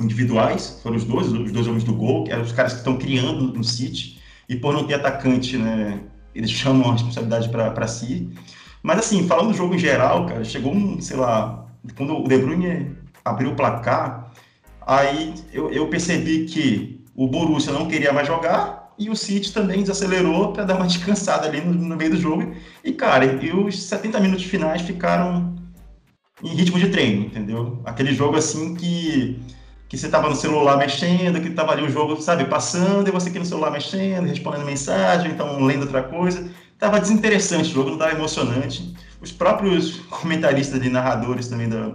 [0.00, 2.98] individuais, foram os dois, os dois homens do gol, que eram os caras que estão
[2.98, 6.00] criando no City, e por não ter atacante, né?
[6.34, 8.28] Eles chamam a responsabilidade para si.
[8.82, 12.38] Mas assim, falando do jogo em geral, cara, chegou um, sei lá, quando o De
[12.38, 14.30] Bruyne abriu o placar,
[14.86, 19.80] aí eu, eu percebi que o Borussia não queria mais jogar e o City também
[19.80, 22.54] desacelerou para dar uma descansada ali no, no, meio do jogo.
[22.82, 25.54] E, cara, e os 70 minutos finais ficaram
[26.42, 27.80] em ritmo de treino, entendeu?
[27.84, 29.40] Aquele jogo assim que,
[29.88, 33.30] que você tava no celular mexendo, que tava ali o jogo, sabe, passando, e você
[33.30, 36.48] aqui no celular mexendo, respondendo mensagem, então lendo outra coisa.
[36.78, 38.94] Tava desinteressante o jogo, não tava emocionante.
[39.20, 41.92] Os próprios comentaristas e narradores também da,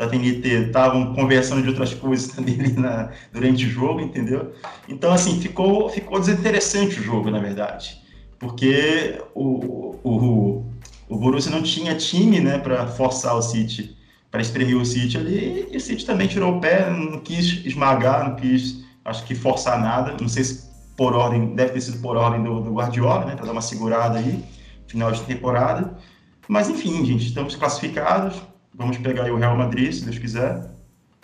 [0.00, 4.52] da TNT estavam conversando de outras coisas também na, durante o jogo, entendeu?
[4.88, 8.00] Então, assim, ficou, ficou desinteressante o jogo, na verdade,
[8.38, 10.64] porque o, o,
[11.06, 13.94] o Borussia não tinha time, né, para forçar o City
[14.30, 18.28] para espremer o City ali, e o City também tirou o pé, não quis esmagar,
[18.28, 22.16] não quis, acho que forçar nada, não sei se por ordem, deve ter sido por
[22.16, 24.44] ordem do, do Guardiola, né, para dar uma segurada aí,
[24.86, 25.98] final de temporada,
[26.46, 28.40] mas enfim, gente, estamos classificados,
[28.74, 30.62] vamos pegar o Real Madrid, se Deus quiser,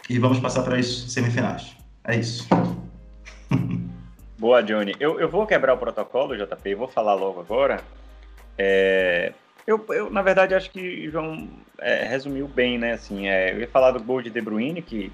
[0.09, 1.77] e vamos passar para as semifinais.
[2.05, 2.47] É isso.
[4.39, 4.95] Boa, Johnny.
[5.01, 7.81] Eu, eu vou quebrar o protocolo, JP, vou falar logo agora.
[8.59, 9.33] É,
[9.67, 12.93] eu, eu, na verdade, acho que João é, resumiu bem, né?
[12.93, 15.11] Assim, é, eu ia falar do gol de De Bruyne, que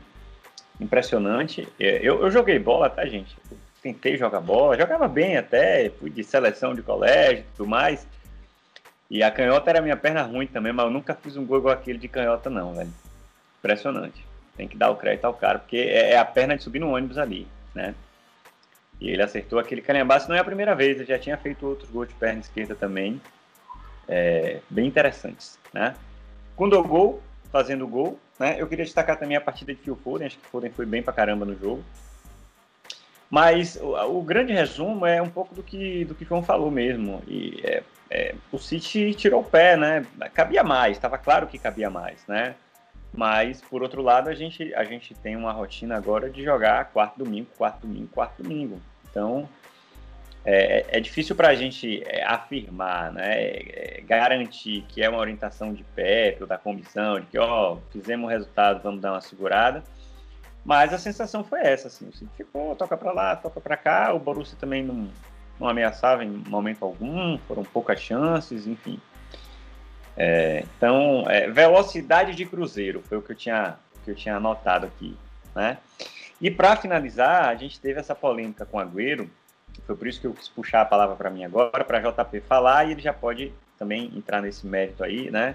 [0.80, 1.66] impressionante.
[1.80, 3.36] É, eu, eu joguei bola, tá, gente?
[3.82, 8.06] Tentei jogar bola, jogava bem até, fui de seleção de colégio e tudo mais.
[9.12, 11.74] E a canhota era minha perna ruim também, mas eu nunca fiz um gol igual
[11.74, 12.90] aquele de canhota, não, velho.
[13.58, 14.24] Impressionante.
[14.56, 16.94] Tem que dar o crédito ao cara, porque é, é a perna de subir no
[16.94, 17.94] ônibus ali, né?
[18.98, 21.90] E ele acertou aquele calhambaço, não é a primeira vez, ele já tinha feito outros
[21.90, 23.20] gols de perna esquerda também,
[24.08, 25.94] é, bem interessantes, né?
[26.56, 28.56] Quando o gol, fazendo gol, né?
[28.58, 31.12] Eu queria destacar também a partida de Phil Foden, acho que Foden foi bem pra
[31.12, 31.84] caramba no jogo.
[33.28, 36.70] Mas o, o grande resumo é um pouco do que, do que o João falou
[36.70, 37.82] mesmo, e é,
[38.14, 40.04] é, o City tirou o pé, né?
[40.34, 42.54] Cabia mais, estava claro que cabia mais, né?
[43.10, 47.16] Mas, por outro lado, a gente, a gente tem uma rotina agora de jogar quarto
[47.16, 48.78] domingo, quarto domingo, quarto domingo.
[49.10, 49.48] Então,
[50.44, 55.72] é, é difícil para a gente é, afirmar, né, é, garantir que é uma orientação
[55.72, 59.82] de Pepe ou da comissão, de que, ó, fizemos o resultado, vamos dar uma segurada.
[60.64, 64.12] Mas a sensação foi essa, assim, o City ficou, toca para lá, toca para cá,
[64.12, 65.08] o Borussia também não,
[65.58, 69.00] não ameaçava em momento algum, foram poucas chances, enfim.
[70.16, 74.86] É, então, é, velocidade de cruzeiro foi o que eu tinha, que eu tinha anotado
[74.86, 75.16] aqui,
[75.54, 75.78] né?
[76.40, 79.30] E para finalizar, a gente teve essa polêmica com o Agüero,
[79.86, 82.86] foi por isso que eu quis puxar a palavra para mim agora, para JP falar,
[82.86, 85.54] e ele já pode também entrar nesse mérito aí, né?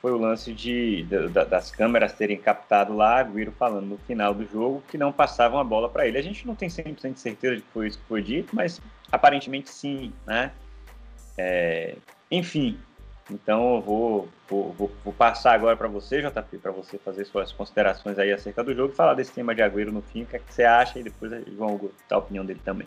[0.00, 4.44] Foi o lance de, de das câmeras terem captado lá, Agüero falando no final do
[4.46, 6.18] jogo que não passavam a bola para ele.
[6.18, 8.80] A gente não tem 100% de certeza de que foi isso que foi dito, mas
[9.12, 10.50] aparentemente sim, né?
[11.36, 11.94] É,
[12.30, 12.78] enfim,
[13.30, 17.52] então eu vou, vou, vou, vou passar agora para você, JP, para você fazer suas
[17.52, 20.36] considerações aí acerca do jogo e falar desse tema de Agüero no fim, o que,
[20.36, 22.86] é que você acha e depois vão dar a opinião dele também.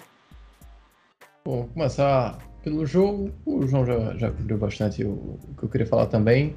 [1.45, 5.85] Bom, começar pelo jogo, o João já, já cobriu bastante o, o que eu queria
[5.85, 6.55] falar também,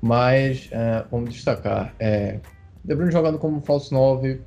[0.00, 2.40] mas é, vamos destacar, é,
[2.84, 4.40] De Bruyne jogando como falso 9,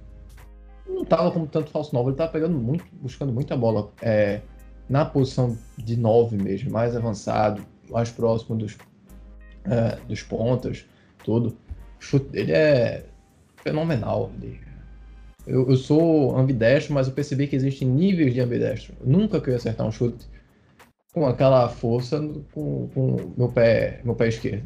[0.87, 4.41] não estava como tanto falso 9, ele estava pegando muito, buscando muita bola é,
[4.89, 8.77] na posição de 9 mesmo, mais avançado, mais próximo dos,
[9.65, 10.85] é, dos pontas,
[11.23, 11.57] tudo.
[11.99, 13.05] Chute dele é
[13.57, 14.31] fenomenal.
[15.47, 18.93] Eu, eu sou ambidestro, mas eu percebi que existem níveis de ambidestro.
[19.03, 20.27] Nunca que eu ia acertar um chute
[21.13, 22.19] com aquela força
[22.53, 24.65] com, com meu pé, meu pé esquerdo.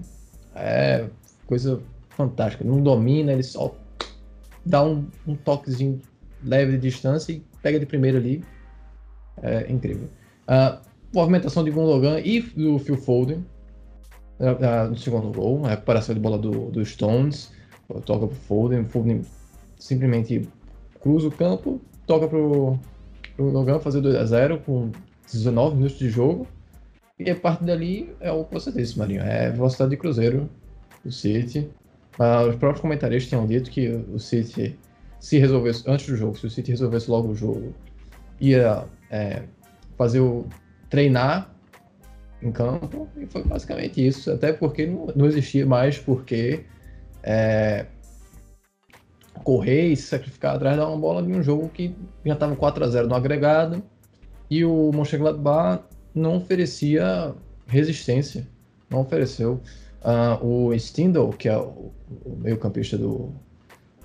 [0.56, 1.06] É
[1.46, 2.64] coisa fantástica.
[2.64, 3.76] Não domina, ele só
[4.66, 6.02] dá um, um toquezinho
[6.44, 8.44] leve de distância e pega de primeiro ali.
[9.42, 10.08] É incrível.
[10.48, 10.80] Uh,
[11.14, 13.46] movimentação de Gundogan e do Phil Foden
[14.40, 17.52] uh, no segundo gol, a recuperação de bola do, do Stones,
[18.06, 19.22] toca pro Foden, Foden
[19.78, 20.48] simplesmente
[21.02, 22.78] cruza o campo, toca pro,
[23.36, 24.92] pro Gundogan fazer 2 a 0 com
[25.32, 26.48] 19 minutos de jogo.
[27.20, 30.50] E a partir dali é o que você disse, Marinho, é velocidade de cruzeiro
[31.04, 31.70] do City.
[32.20, 34.78] Uh, os próprios comentaristas tinham dito que o City,
[35.20, 37.74] se resolvesse antes do jogo, se o City resolvesse logo o jogo,
[38.40, 39.44] ia é,
[39.98, 40.46] fazer o
[40.90, 41.54] treinar
[42.42, 44.32] em campo e foi basicamente isso.
[44.32, 46.64] Até porque não, não existia mais porque
[47.24, 47.86] é,
[49.44, 52.84] correr e se sacrificar atrás da uma bola de um jogo que já estava 4
[52.84, 53.82] a 0 no agregado
[54.50, 57.34] e o Mönchengladbach não oferecia
[57.68, 58.48] resistência,
[58.90, 59.62] não ofereceu.
[60.02, 61.92] Uh, o Stindl, que é o,
[62.26, 63.32] o meio-campista do,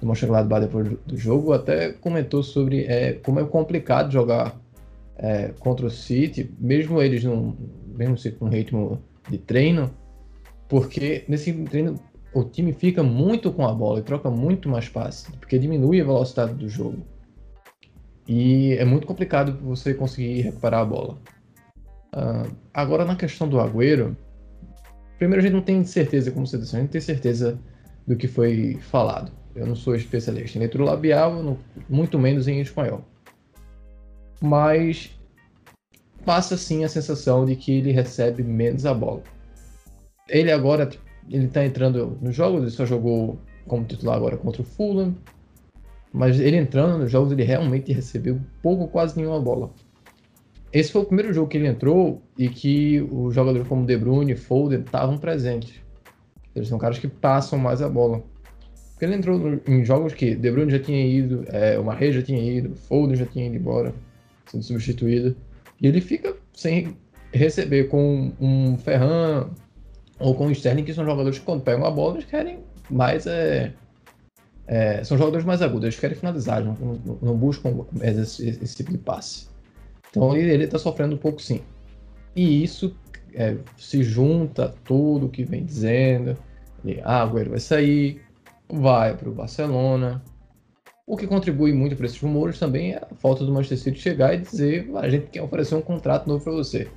[0.01, 4.61] do Mönchengladbach depois do, do, jogo, até comentou sobre é, como é complicado jogar
[5.22, 7.56] é, contra o City, mesmo eles não,
[7.96, 9.88] mesmo com um ritmo de treino,
[10.68, 11.94] porque nesse treino
[12.35, 16.04] o time fica muito com a bola e troca muito mais passe, porque diminui a
[16.04, 17.06] velocidade do jogo.
[18.26, 21.18] E é muito complicado você conseguir recuperar a bola.
[22.14, 24.16] Uh, agora, na questão do Agüero,
[25.18, 27.58] primeiro a gente não tem certeza, como você disse, a gente não tem certeza
[28.06, 29.30] do que foi falado.
[29.54, 31.56] Eu não sou especialista em leitura labial,
[31.88, 33.04] muito menos em espanhol
[34.42, 35.16] mas
[36.24, 39.22] passa sim a sensação de que ele recebe menos a bola.
[40.28, 40.90] Ele agora
[41.31, 45.14] ele tá entrando nos jogos, ele só jogou como titular agora contra o Fulham,
[46.12, 49.70] mas ele entrando nos jogos ele realmente recebeu pouco, quase nenhuma bola.
[50.72, 54.33] Esse foi o primeiro jogo que ele entrou e que os jogadores como De Bruyne
[54.33, 55.74] e Foden estavam presentes.
[56.55, 58.22] Eles são caras que passam mais a bola.
[58.92, 62.22] Porque ele entrou em jogos que De Bruyne já tinha ido, é, o Marre já
[62.22, 63.94] tinha ido, Foden já tinha ido embora,
[64.53, 65.37] sendo substituído.
[65.81, 66.97] E ele fica sem
[67.33, 69.51] receber com um Ferran
[70.19, 73.27] ou com o Sterling, que são jogadores que quando pegam a bola, eles querem mais.
[73.27, 73.73] É,
[74.67, 78.93] é, são jogadores mais agudos, eles querem finalizar, não, não, não buscam esse, esse, tipo
[78.93, 79.49] de passe.
[80.09, 81.61] Então ele está sofrendo um pouco sim.
[82.37, 82.95] E isso
[83.35, 86.37] é, se junta a tudo que vem dizendo.
[86.85, 88.23] E, ah, Agüero vai sair,
[88.69, 90.23] vai para o Barcelona.
[91.12, 94.33] O que contribui muito para esses rumores também é a falta do Manchester City chegar
[94.33, 96.88] e dizer a gente quer oferecer um contrato novo para você.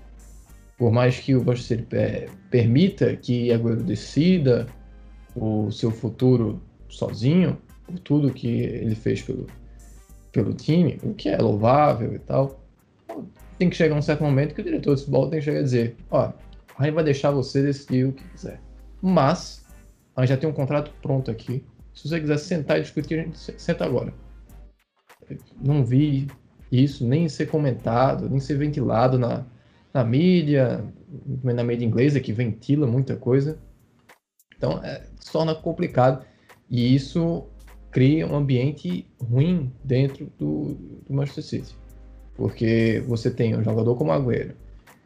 [0.78, 4.68] Por mais que o Manchester City é, permita que Agüero decida
[5.36, 9.48] o seu futuro sozinho, por tudo que ele fez pelo,
[10.32, 12.64] pelo time, o que é louvável e tal,
[13.60, 15.64] tem que chegar um certo momento que o diretor de futebol tem que chegar e
[15.64, 16.32] dizer, ó,
[16.78, 18.62] a vai deixar você decidir o que quiser.
[19.02, 19.66] Mas
[20.16, 21.66] a gente já tem um contrato pronto aqui.
[21.96, 24.14] Se você quiser sentar e discutir, a gente senta agora.
[25.60, 26.28] Não vi
[26.72, 29.46] isso nem ser comentado, nem ser ventilado na,
[29.94, 30.84] na mídia,
[31.42, 33.58] na mídia inglesa, que ventila muita coisa.
[34.58, 36.26] Então, é, se torna complicado.
[36.70, 37.48] E isso
[37.92, 40.74] cria um ambiente ruim dentro do,
[41.08, 41.76] do Manchester City.
[42.36, 44.54] Porque você tem um jogador como Agüero,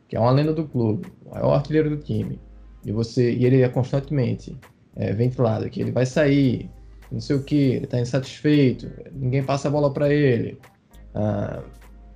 [0.08, 2.39] que é uma lenda do clube, o maior artilheiro do time,
[2.84, 4.58] e você e ele é constantemente
[4.95, 6.67] é, ventilado, que ele vai sair,
[7.12, 10.60] não sei o que, ele está insatisfeito, ninguém passa a bola para ele.
[11.13, 11.62] Ah,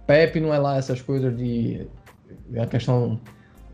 [0.06, 1.88] Pepe não é lá essas coisas de.
[2.58, 3.19] a questão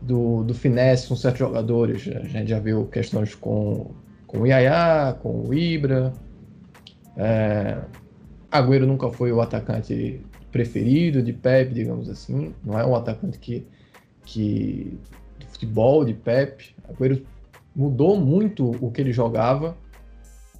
[0.00, 2.08] do, do finesse com certos jogadores.
[2.08, 3.90] A gente já viu questões com,
[4.26, 6.12] com o Yaya, com o Ibra.
[7.16, 7.78] É,
[8.50, 12.54] Agüero nunca foi o atacante preferido de Pepe, digamos assim.
[12.64, 13.66] Não é um atacante que,
[14.24, 14.98] que
[15.38, 16.74] de futebol de Pepe.
[16.88, 17.26] Agüero
[17.74, 19.76] mudou muito o que ele jogava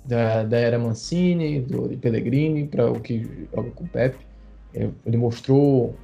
[0.04, 4.18] da, da era Mancini, do Pellegrini para o que joga com o Pepe.
[4.74, 5.96] Ele mostrou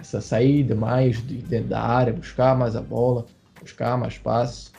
[0.00, 3.26] essa saída mais de dentro da área, buscar mais a bola,
[3.60, 4.72] buscar mais passes.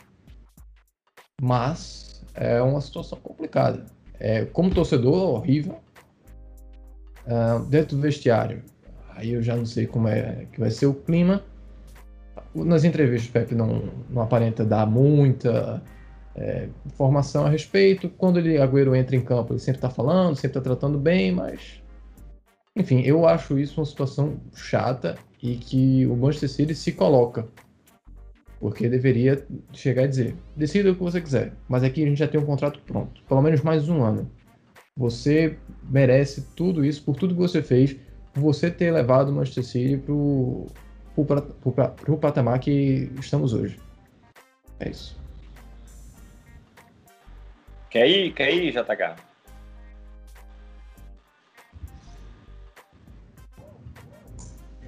[1.42, 3.86] Mas é uma situação complicada.
[4.20, 5.80] É, como torcedor, horrível.
[7.26, 8.62] Uh, dentro do vestiário,
[9.16, 11.42] aí eu já não sei como é que vai ser o clima
[12.54, 15.82] nas entrevistas o Pepe não, não aparenta dar muita
[16.36, 18.10] é, informação a respeito.
[18.10, 21.82] Quando ele Agüero entra em campo, ele sempre está falando, sempre está tratando bem, mas
[22.76, 27.48] enfim, eu acho isso uma situação chata e que o Manchester City se coloca.
[28.60, 32.28] Porque deveria chegar e dizer: decida o que você quiser, mas aqui a gente já
[32.28, 34.32] tem um contrato pronto, pelo menos mais um ano.
[34.96, 35.58] Você
[35.90, 37.96] merece tudo isso por tudo que você fez,
[38.34, 40.68] por você ter levado o Manchester City para o
[42.18, 43.78] patamar que estamos hoje.
[44.80, 45.23] É isso.
[47.94, 49.16] Quer ir, quer ir, JH?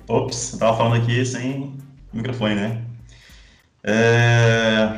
[0.07, 1.77] Ops, eu tava falando aqui sem
[2.11, 2.81] microfone, né?
[3.83, 4.97] É...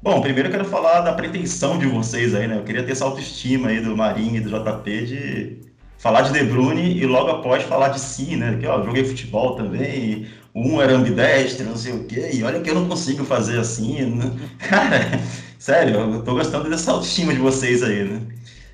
[0.00, 2.56] Bom, primeiro eu quero falar da pretensão de vocês aí, né?
[2.56, 5.60] Eu queria ter essa autoestima aí do Marinho e do JP de
[5.98, 8.56] falar de De Bruyne e logo após falar de si, né?
[8.58, 12.70] Que ó, joguei futebol também, um era ambidestro, não sei o quê, e olha que
[12.70, 14.32] eu não consigo fazer assim, né?
[14.66, 15.20] Cara,
[15.58, 18.22] sério, eu tô gostando dessa autoestima de vocês aí, né?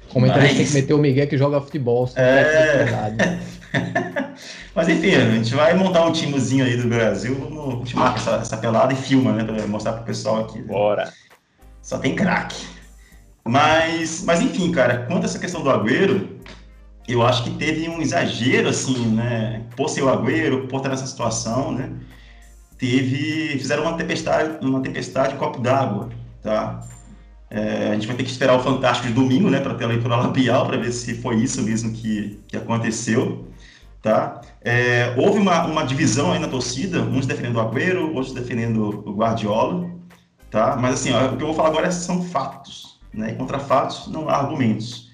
[0.08, 0.56] Comentarista Mas...
[0.56, 2.86] tem que meter o Miguel que joga futebol, é...
[4.74, 8.18] Mas enfim, a gente vai montar um timezinho aí do Brasil, vamos, a gente marca
[8.18, 9.44] essa, essa pelada e filma, né?
[9.44, 10.60] Pra mostrar pro pessoal aqui.
[10.62, 11.12] Bora!
[11.80, 12.66] Só tem craque.
[13.44, 16.28] Mas, mas enfim, cara, quanto a essa questão do Agüero,
[17.06, 19.62] eu acho que teve um exagero, assim, né?
[19.76, 21.92] Por ser o Agüero, por estar nessa situação, né?
[22.78, 26.08] Teve, fizeram uma tempestade, uma tempestade de copo d'água,
[26.44, 26.86] tá?
[27.50, 29.88] É, a gente vai ter que esperar o Fantástico de domingo, né, para ter a
[29.88, 33.48] leitura labial, para ver se foi isso mesmo que, que aconteceu,
[34.02, 34.40] tá?
[34.60, 39.14] É, houve uma, uma divisão aí na torcida, uns defendendo o Agüero, outros defendendo o
[39.14, 39.90] Guardiola,
[40.50, 40.76] tá?
[40.76, 43.32] Mas assim, ó, o que eu vou falar agora são fatos, né?
[43.32, 45.10] E contra fatos não há argumentos.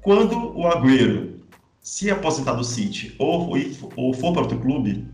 [0.00, 1.40] Quando o Agüero
[1.80, 3.52] se aposentar do City ou,
[3.96, 5.06] ou for para outro clube,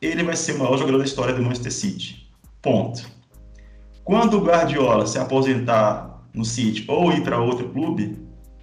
[0.00, 2.30] ele vai ser o maior jogador da história do Manchester City.
[2.62, 3.15] Ponto.
[4.06, 8.16] Quando o Guardiola se aposentar no City ou ir para outro clube,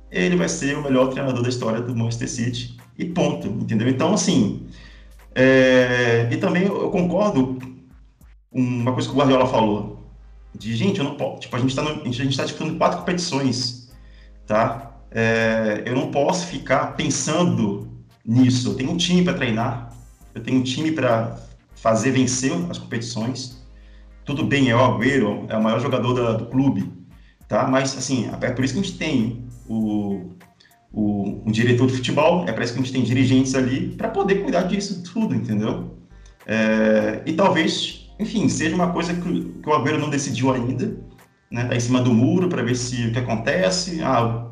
[0.09, 3.87] ele vai ser o melhor treinador da história do Manchester City e ponto, entendeu?
[3.87, 4.65] Então, assim,
[5.35, 6.27] é...
[6.31, 7.59] e também eu concordo
[8.51, 10.09] com uma coisa que o Guardiola falou,
[10.57, 13.91] de gente, eu não posso, tipo, a gente está a gente está disputando quatro competições,
[14.47, 14.93] tá?
[15.13, 17.87] é, eu não posso ficar pensando
[18.25, 18.69] nisso.
[18.69, 19.93] Eu tenho um time para treinar,
[20.33, 21.37] eu tenho um time para
[21.75, 23.62] fazer vencer as competições.
[24.25, 26.91] Tudo bem, é o Agüero, é o maior jogador da, do clube,
[27.47, 27.67] tá?
[27.67, 30.31] Mas, assim, é por isso que a gente tem o,
[30.91, 34.09] o, um diretor de futebol, é para isso que a gente tem dirigentes ali, para
[34.09, 35.97] poder cuidar disso tudo, entendeu?
[36.45, 40.97] É, e talvez, enfim, seja uma coisa que, que o Agüero não decidiu ainda,
[41.51, 41.65] né?
[41.65, 44.01] Tá em cima do muro para ver se o que acontece.
[44.01, 44.47] Ah,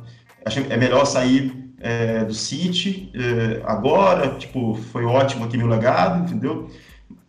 [0.69, 6.69] é melhor sair é, do City é, agora, tipo, foi ótimo aqui meu legado, entendeu?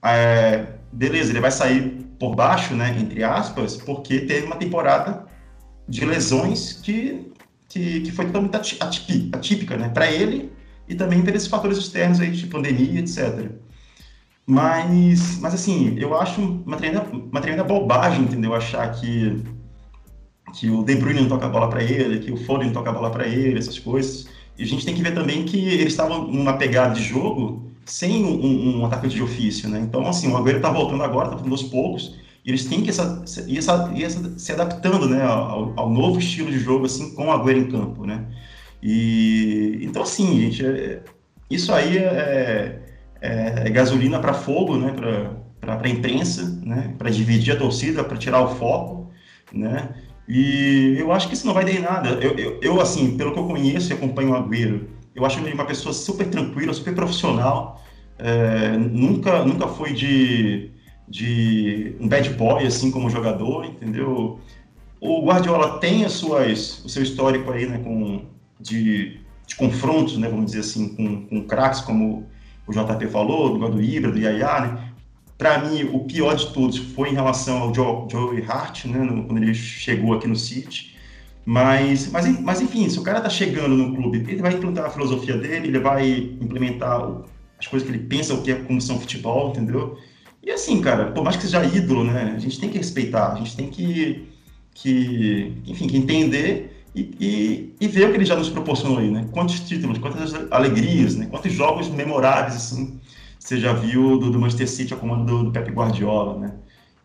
[0.05, 5.27] É, beleza, ele vai sair por baixo, né, entre aspas, porque teve uma temporada
[5.89, 7.33] de lesões que,
[7.68, 8.79] que, que foi totalmente
[9.33, 10.53] atípica, né, para ele
[10.89, 13.51] e também pelos fatores externos aí, de pandemia, etc.
[14.47, 18.55] Mas, mas assim, eu acho uma tremenda, uma tremenda bobagem, entendeu?
[18.55, 19.43] Achar que,
[20.55, 22.91] que o De Bruyne não toca a bola para ele, que o Foden não toca
[22.91, 24.29] a bola para ele, essas coisas.
[24.57, 28.24] E a gente tem que ver também que eles estavam numa pegada de jogo sem
[28.24, 29.80] um, um, atacante de ofício, né?
[29.80, 32.91] Então, assim, o Agüero está voltando agora, está voltando aos poucos, e eles têm que
[32.91, 33.43] essa, essa,
[33.93, 37.70] ir se adaptando, né, ao, ao, novo estilo de jogo, assim, com o Agüero em
[37.70, 38.26] campo, né?
[38.83, 41.03] E, então, assim, gente, é,
[41.51, 42.80] isso aí é,
[43.20, 44.93] é, é gasolina para fogo, né,
[45.61, 49.11] para a imprensa, né, para dividir a torcida, para tirar o foco,
[49.53, 49.91] né?
[50.28, 52.11] E eu acho que isso não vai dar em nada.
[52.11, 55.52] Eu, eu, eu, assim, pelo que eu conheço e acompanho o Agüero, eu acho ele
[55.52, 57.82] uma pessoa super tranquila, super profissional.
[58.18, 60.70] É, nunca, nunca foi de,
[61.08, 64.40] de um bad boy, assim, como jogador, entendeu?
[65.00, 68.24] O Guardiola tem as suas, o seu histórico aí, né, com,
[68.60, 72.26] de, de confrontos, né, vamos dizer assim, com, com craques, como
[72.66, 74.88] o JP falou, do do Ibra, do Yaya, né?
[75.36, 79.24] Para mim, o pior de todos foi em relação ao Joe, Joey Hart, né, no,
[79.24, 80.91] quando ele chegou aqui no City.
[81.45, 84.90] Mas, mas, mas, enfim, se o cara tá chegando no clube, ele vai implantar a
[84.90, 86.09] filosofia dele, ele vai
[86.40, 87.22] implementar
[87.59, 89.99] as coisas que ele pensa, o que é comissão futebol, entendeu?
[90.43, 93.36] E assim, cara, por mais que seja ídolo, né, a gente tem que respeitar, a
[93.36, 94.28] gente tem que,
[94.74, 99.11] que enfim, que entender e, e, e, ver o que ele já nos proporcionou aí,
[99.11, 99.26] né?
[99.32, 101.26] Quantos títulos, quantas alegrias, né?
[101.26, 103.01] Quantos jogos memoráveis, assim,
[103.38, 106.53] você já viu do, do Manchester City ao comando do, do Pep Guardiola, né?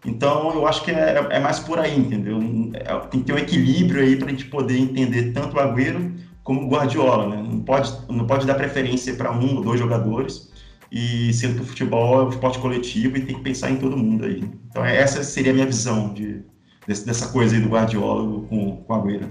[0.05, 2.39] Então, eu acho que é, é mais por aí, entendeu?
[2.73, 6.15] É, tem que ter um equilíbrio aí para a gente poder entender tanto o Agüero
[6.43, 7.41] como o Guardiola, né?
[7.41, 10.51] Não pode, não pode dar preferência para um ou dois jogadores,
[10.91, 13.97] e sendo que o futebol é um esporte coletivo e tem que pensar em todo
[13.97, 14.39] mundo aí.
[14.69, 16.41] Então, essa seria a minha visão de,
[16.87, 19.29] dessa coisa aí do Guardiola com, com o Agüero.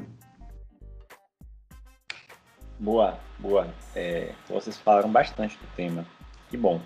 [2.79, 3.69] Boa, boa.
[3.95, 6.05] É, vocês falaram bastante do tema.
[6.51, 6.81] Que bom.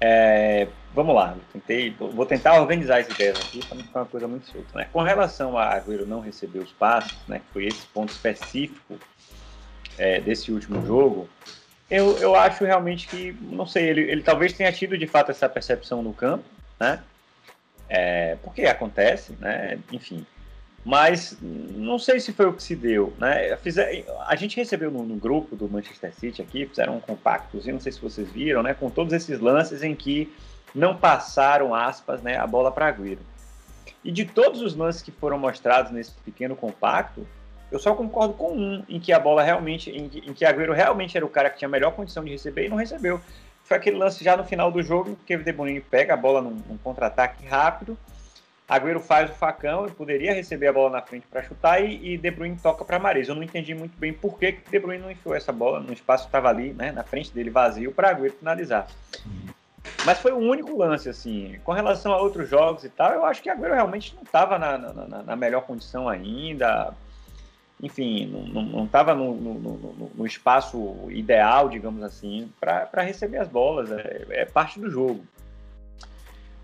[0.00, 4.28] É, vamos lá, tentei, vou tentar organizar as ideias aqui para não ficar uma coisa
[4.28, 4.78] muito solta.
[4.78, 4.88] Né?
[4.92, 8.98] Com relação a Agüero não receber os passos, né, que foi esse ponto específico
[9.96, 11.28] é, desse último jogo,
[11.90, 15.48] eu, eu acho realmente que, não sei, ele, ele talvez tenha tido de fato essa
[15.48, 16.44] percepção no campo,
[16.80, 17.02] né?
[17.88, 19.78] É, porque acontece, né?
[19.92, 20.26] Enfim,
[20.86, 23.58] mas não sei se foi o que se deu, né?
[24.24, 27.90] A gente recebeu no, no, grupo do Manchester City aqui, fizeram um compactozinho, não sei
[27.90, 28.72] se vocês viram, né?
[28.72, 30.32] Com todos esses lances em que
[30.72, 33.18] não passaram, aspas, né, a bola para Agüero.
[34.04, 37.26] E de todos os lances que foram mostrados nesse pequeno compacto,
[37.72, 41.16] eu só concordo com um, em que a bola realmente, em, em que Agüero realmente
[41.16, 43.20] era o cara que tinha a melhor condição de receber e não recebeu.
[43.64, 46.40] Foi aquele lance já no final do jogo, que o De Bruyne pega a bola
[46.40, 47.98] num, num contra-ataque rápido,
[48.68, 52.18] Agüero faz o facão e poderia receber a bola na frente para chutar e, e,
[52.18, 53.28] De Bruyne toca para Mares.
[53.28, 56.24] Eu não entendi muito bem por que, De Bruyne não enfiou essa bola no espaço
[56.24, 58.88] que estava ali, né, na frente dele vazio para Agüero finalizar.
[60.04, 61.58] Mas foi o único lance, assim.
[61.62, 64.76] Com relação a outros jogos e tal, eu acho que Agüero realmente não estava na,
[64.76, 66.92] na, na, melhor condição ainda.
[67.80, 73.92] Enfim, não estava no, no, no, no, espaço ideal, digamos assim, para receber as bolas.
[73.92, 75.24] É, é parte do jogo.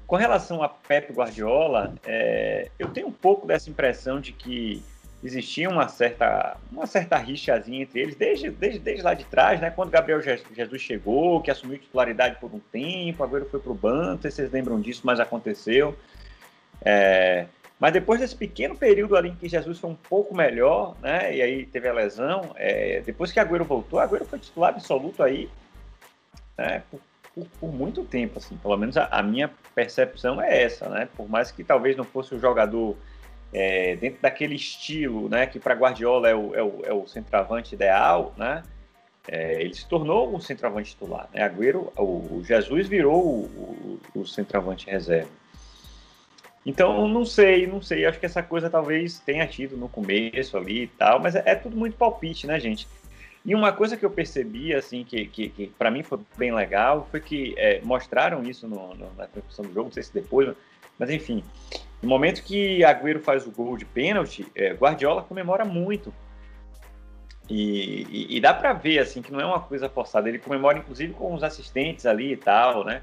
[0.06, 4.82] Com relação a Pep Guardiola, é, eu tenho um pouco dessa impressão de que
[5.24, 9.70] existia uma certa, uma certa rixazinha entre eles, desde, desde, desde lá de trás, né?
[9.70, 14.10] Quando Gabriel Jesus chegou, que assumiu titularidade por um tempo, agora foi para o banco,
[14.10, 15.96] não sei se vocês lembram disso, mas aconteceu.
[16.84, 17.46] É,
[17.78, 21.34] mas depois desse pequeno período ali em que Jesus foi um pouco melhor, né?
[21.34, 25.48] E aí teve a lesão, é, depois que Agüero voltou, Agüero foi titular absoluto aí,
[26.58, 26.82] né?
[26.90, 27.00] Por
[27.34, 28.56] por, por muito tempo, assim.
[28.56, 31.08] Pelo menos a, a, minha percepção é essa, né?
[31.16, 32.96] Por mais que talvez não fosse o jogador
[33.52, 35.46] é, dentro daquele estilo, né?
[35.46, 38.62] Que para Guardiola é o, é, o, é o centroavante ideal, né?
[39.28, 41.28] É, ele se tornou um centroavante titular.
[41.32, 41.42] Né?
[41.42, 45.30] Agüero, o, o Jesus virou o, o, o, centroavante reserva.
[46.66, 48.04] Então, não sei, não sei.
[48.04, 51.54] Acho que essa coisa talvez tenha tido no começo ali e tal, mas é, é
[51.54, 52.88] tudo muito palpite, né, gente?
[53.44, 57.08] E uma coisa que eu percebi, assim, que, que, que para mim foi bem legal,
[57.10, 60.54] foi que é, mostraram isso no, no, na transmissão do jogo, não sei se depois,
[60.96, 61.42] mas enfim,
[62.00, 66.12] no momento que Agüero faz o gol de pênalti, é, Guardiola comemora muito.
[67.50, 70.28] E, e, e dá para ver, assim, que não é uma coisa forçada.
[70.28, 73.02] Ele comemora, inclusive, com os assistentes ali e tal, né?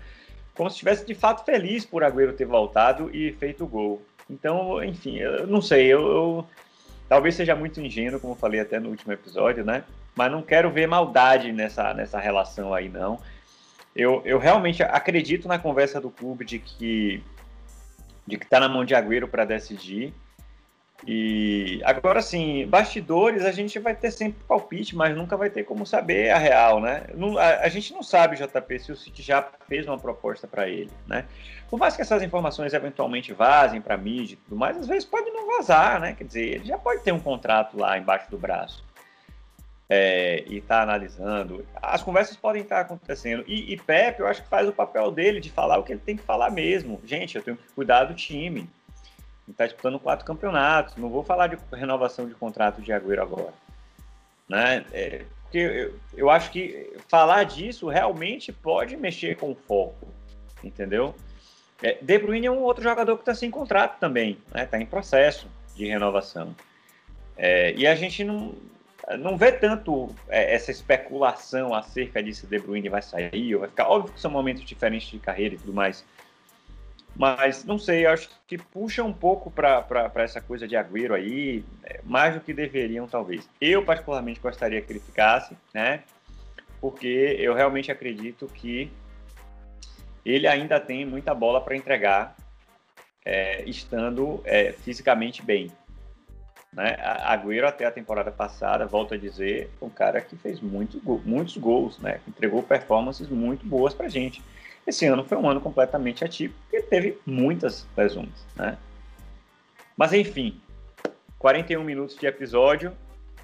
[0.55, 4.01] Como se estivesse de fato feliz por Agüero ter voltado e feito o gol.
[4.29, 6.45] Então, enfim, eu não sei, eu, eu
[7.07, 9.83] talvez seja muito ingênuo, como eu falei até no último episódio, né?
[10.19, 13.17] Mas não quero ver maldade nessa, nessa relação aí, não.
[13.95, 17.23] Eu, eu realmente acredito na conversa do clube de que
[18.27, 20.13] de que está na mão de Agüero para decidir.
[21.07, 25.85] E agora sim, bastidores a gente vai ter sempre palpite, mas nunca vai ter como
[25.85, 27.03] saber a real, né?
[27.39, 30.91] a, a, gente não sabe, JP, se o City já fez uma proposta para ele,
[31.07, 31.23] né?
[31.69, 35.31] Por mais que essas informações eventualmente vazem para mídia e tudo mais, às vezes pode
[35.31, 36.13] não vazar, né?
[36.13, 38.88] Quer dizer, ele já pode ter um contrato lá embaixo do braço
[39.89, 41.65] é, e tá analisando.
[41.75, 43.43] As conversas podem estar acontecendo.
[43.47, 46.01] E, e Pepe, eu acho que faz o papel dele de falar o que ele
[46.05, 47.01] tem que falar mesmo.
[47.03, 48.69] Gente, eu tenho que cuidar do time
[49.51, 50.95] está disputando quatro campeonatos.
[50.95, 53.53] Não vou falar de renovação de contrato de Agüero agora.
[54.47, 54.85] Né?
[54.91, 60.07] É, porque eu, eu acho que falar disso realmente pode mexer com o foco,
[60.63, 61.15] entendeu?
[61.81, 64.65] É, De Bruyne é um outro jogador que está sem contrato também, está né?
[64.65, 66.55] Tá em processo de renovação.
[67.37, 68.53] É, e a gente não,
[69.17, 73.69] não vê tanto é, essa especulação acerca de se De Bruyne vai sair ou vai
[73.69, 73.87] ficar.
[73.87, 76.05] Óbvio que são momentos diferentes de carreira e tudo mais.
[77.15, 81.99] Mas não sei, acho que puxa um pouco para essa coisa de Agüero aí, é,
[82.03, 83.49] mais do que deveriam, talvez.
[83.59, 86.03] Eu, particularmente, gostaria que ele ficasse, né?
[86.79, 88.89] Porque eu realmente acredito que
[90.25, 92.37] ele ainda tem muita bola para entregar,
[93.25, 95.71] é, estando é, fisicamente bem.
[96.71, 96.95] Né?
[97.01, 101.97] Agüero, até a temporada passada, volto a dizer, um cara que fez muito, muitos gols,
[101.99, 102.19] né?
[102.27, 104.37] entregou performances muito boas para gente.
[104.37, 104.59] gente
[104.89, 108.77] esse ano foi um ano completamente atípico, porque teve muitas lesões, né?
[109.95, 110.59] Mas enfim,
[111.37, 112.91] 41 minutos de episódio.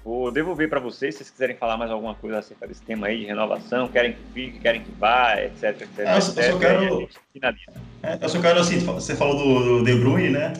[0.04, 3.18] Vou devolver para vocês, se vocês quiserem falar mais alguma coisa acerca desse tema aí
[3.18, 6.36] de renovação, querem que fique, querem que vá, etc, etc, é, eu, etc.
[6.36, 7.08] Eu só quero,
[8.04, 10.52] é, eu só quero assim, você falou do, do De Bruyne, né?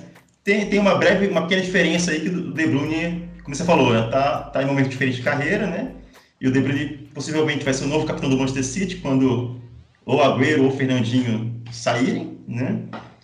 [0.47, 3.93] Tem, tem uma breve, uma pequena diferença aí que o De Bruyne, como você falou,
[3.93, 4.09] né?
[4.13, 5.91] tá, tá em um momento diferente de carreira, né?
[6.41, 9.61] E o De Bruyne possivelmente vai ser o novo capitão do Manchester City quando
[10.05, 12.79] ou Agüero ou Fernandinho saírem, né?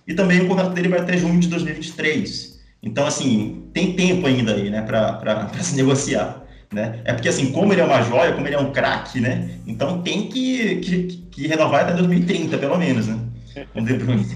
[0.04, 2.60] E também o contrato dele vai até junho de 2023.
[2.82, 6.42] Então, assim, tem tempo ainda aí, né, para se negociar.
[6.72, 7.02] Né?
[7.04, 9.58] É porque, assim, como ele é uma joia, como ele é um craque, né?
[9.64, 13.18] Então tem que, que, que, renovar até 2030, pelo menos, né?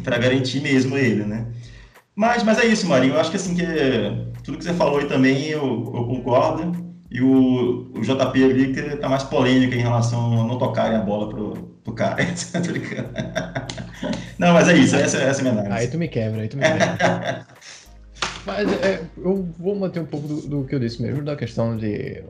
[0.04, 1.46] Para garantir mesmo ele, né?
[2.16, 3.14] Mas, mas é isso, Marinho.
[3.14, 3.62] Eu acho que, assim, que
[4.42, 6.86] tudo que você falou aí também eu, eu concordo.
[7.10, 11.02] E o, o JP ali que tá mais polêmico em relação a não tocarem a
[11.02, 11.52] bola pro,
[11.84, 12.16] pro cara.
[14.38, 15.84] não, mas é isso, essa, essa é a minha análise.
[15.84, 17.46] Aí tu me quebra, aí tu me quebra.
[18.44, 21.76] mas é, eu vou manter um pouco do, do, que eu disse mesmo, da questão
[21.76, 22.24] de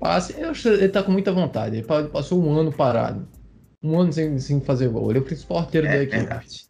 [0.00, 0.34] passe.
[0.38, 1.76] Eu acho que ele tá com muita vontade.
[1.76, 3.28] Ele passou um ano parado.
[3.82, 5.10] Um ano sem, sem fazer gol.
[5.10, 6.16] Ele é o principal arteiro é, da equipe.
[6.16, 6.64] Verdade.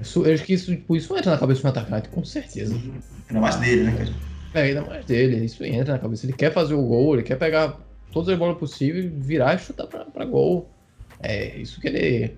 [0.00, 2.74] Isso, eu acho que isso, tipo, isso entra na cabeça do atacante, com certeza.
[3.28, 4.10] Ainda mais dele, né, cara?
[4.54, 5.44] É, ainda mais dele.
[5.44, 6.26] Isso entra na cabeça.
[6.26, 7.78] Ele quer fazer o gol, ele quer pegar
[8.12, 10.68] todas as bolas possíveis, virar e chutar pra, pra gol.
[11.20, 12.36] É isso que ele,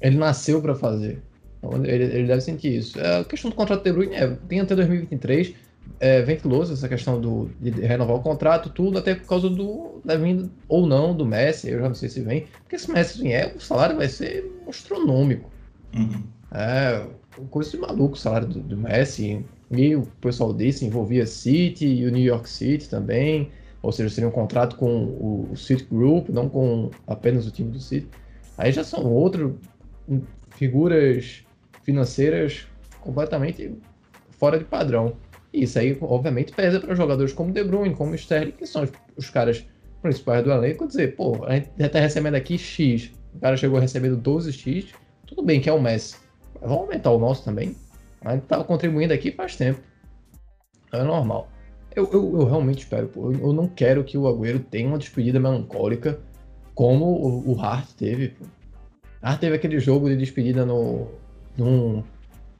[0.00, 1.22] ele nasceu para fazer.
[1.58, 2.98] Então, ele, ele, deve sentir isso.
[2.98, 5.54] É, a questão do contrato de Bruyne é, tem até 2023,
[6.00, 10.16] é ventiloso essa questão do, de renovar o contrato, tudo, até por causa do da
[10.16, 13.22] vinda ou não do Messi, eu já não sei se vem, porque se o Messi
[13.22, 15.50] vier, o salário vai ser astronômico.
[15.94, 16.22] Uhum.
[16.54, 17.04] É,
[17.50, 19.44] coisa de maluco o salário do, do Messi.
[19.70, 23.50] E o pessoal disse envolvia City e o New York City também.
[23.82, 27.80] Ou seja, seria um contrato com o, City Group, não com apenas o time do
[27.80, 28.08] City.
[28.56, 29.52] Aí já são outras
[30.50, 31.44] figuras
[31.82, 32.66] financeiras
[33.00, 33.74] completamente
[34.30, 35.16] fora de padrão.
[35.52, 38.90] E isso aí, obviamente, pesa para jogadores como De Bruyne, como Sterling, que são os,
[39.16, 39.66] os caras
[40.00, 40.86] principais do elenco.
[40.86, 44.86] Dizer, pô, a gente já está recebendo aqui X, o cara chegou recebendo 12X,
[45.26, 46.16] tudo bem que é o Messi,
[46.66, 47.76] vamos aumentar o nosso também.
[48.24, 49.80] A gente estava contribuindo aqui faz tempo.
[50.92, 51.48] É normal.
[51.94, 53.30] Eu, eu, eu realmente espero, pô.
[53.30, 56.18] Eu, não quero que o Agüero tenha uma despedida melancólica
[56.74, 58.28] como o, o Hart teve.
[58.28, 58.44] Pô.
[59.22, 61.08] Hart teve aquele jogo de despedida no.
[61.56, 62.02] Num,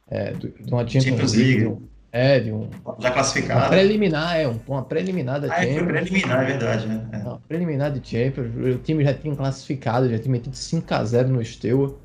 [0.08, 1.76] é, de uma Champions League.
[2.14, 2.70] É, de um.
[3.00, 3.70] Já classificado.
[3.70, 5.80] Preliminar, é, um, uma preliminar da ah, Champions.
[5.80, 7.08] É, preliminar, é verdade, né?
[7.10, 7.16] É.
[7.16, 8.54] Uma preliminar de Champions.
[8.54, 11.98] O time já tinha classificado, já tinha metido 5x0 no Steaua.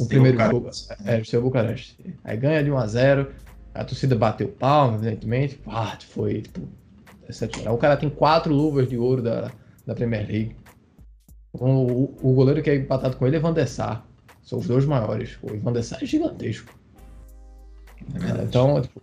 [0.00, 0.70] O primeiro jogo.
[1.04, 1.96] É, o seu Bucareste.
[2.24, 3.28] Aí ganha de 1x0.
[3.72, 5.60] A torcida bateu palma, evidentemente.
[5.68, 6.68] Ah, foi tipo,
[7.28, 7.76] excepcional.
[7.76, 9.52] O cara tem quatro luvas de ouro da,
[9.86, 10.56] da Premier League.
[11.52, 14.04] O, o, o goleiro que é empatado com ele é Van der Sar.
[14.42, 15.38] São os dois maiores.
[15.40, 16.74] O Van der Sar é gigantesco.
[18.14, 19.02] É então, tipo,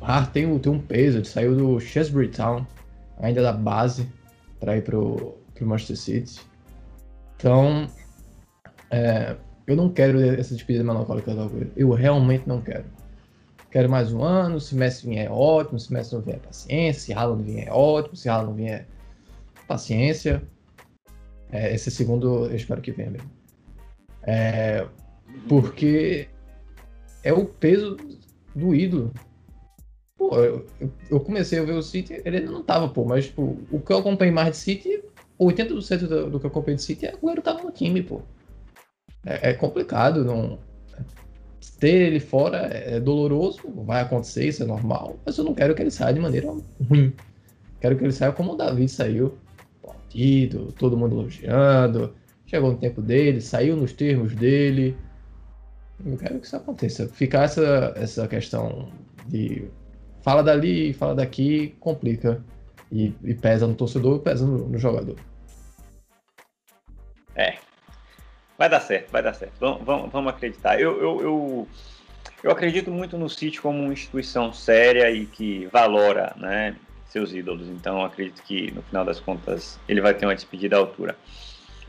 [0.00, 1.18] o Hart tem, tem um peso.
[1.18, 2.66] Ele saiu do Chesbury Town.
[3.18, 4.08] ainda da base
[4.60, 6.40] para ir pro, pro Manchester City.
[7.36, 7.86] Então,
[8.90, 9.36] é,
[9.66, 11.72] eu não quero essa despedida melancólica do Agüero.
[11.76, 12.84] Eu realmente não quero.
[13.70, 14.60] Quero mais um ano.
[14.60, 15.78] Se Messi vier, é ótimo.
[15.80, 17.00] Se Messi não vier, paciência.
[17.00, 18.16] Se Haaland vier, é ótimo.
[18.16, 18.86] Se Haaland não vier,
[19.66, 20.42] paciência.
[21.50, 23.30] É, esse segundo eu espero que venha mesmo.
[24.22, 24.86] É,
[25.48, 26.28] porque
[27.24, 27.96] é o peso
[28.54, 29.12] do ídolo.
[30.16, 30.66] Pô, eu,
[31.10, 33.98] eu, comecei a ver o City, ele não tava, pô, mas tipo, o que eu
[33.98, 35.02] acompanhei mais de City,
[35.40, 38.22] 80% do, do que eu acompanhei de City, é o Agüero tava no time, pô.
[39.26, 40.58] É, é, complicado, não.
[41.80, 45.82] Ter ele fora é doloroso, vai acontecer, isso é normal, mas eu não quero que
[45.82, 46.48] ele saia de maneira
[46.88, 47.12] ruim.
[47.80, 49.36] Quero que ele saia como o David saiu,
[49.82, 52.14] partido, todo mundo elogiando,
[52.46, 54.96] chegou no tempo dele, saiu nos termos dele.
[56.04, 57.08] Eu quero que isso aconteça.
[57.08, 58.92] Ficar essa, essa questão
[59.26, 59.68] de
[60.22, 62.42] fala dali, fala daqui, complica.
[62.92, 65.16] E, e pesa no torcedor pesa no, no, jogador.
[67.34, 67.56] É.
[68.56, 69.54] Vai dar certo, vai dar certo.
[69.58, 70.80] Vamos, vamos, vamos acreditar.
[70.80, 71.68] Eu, eu, eu,
[72.44, 76.76] eu, acredito muito no City como uma instituição séria e que valora né,
[77.08, 77.66] seus ídolos.
[77.68, 81.16] Então, acredito que no final das contas ele vai ter uma despedida à altura.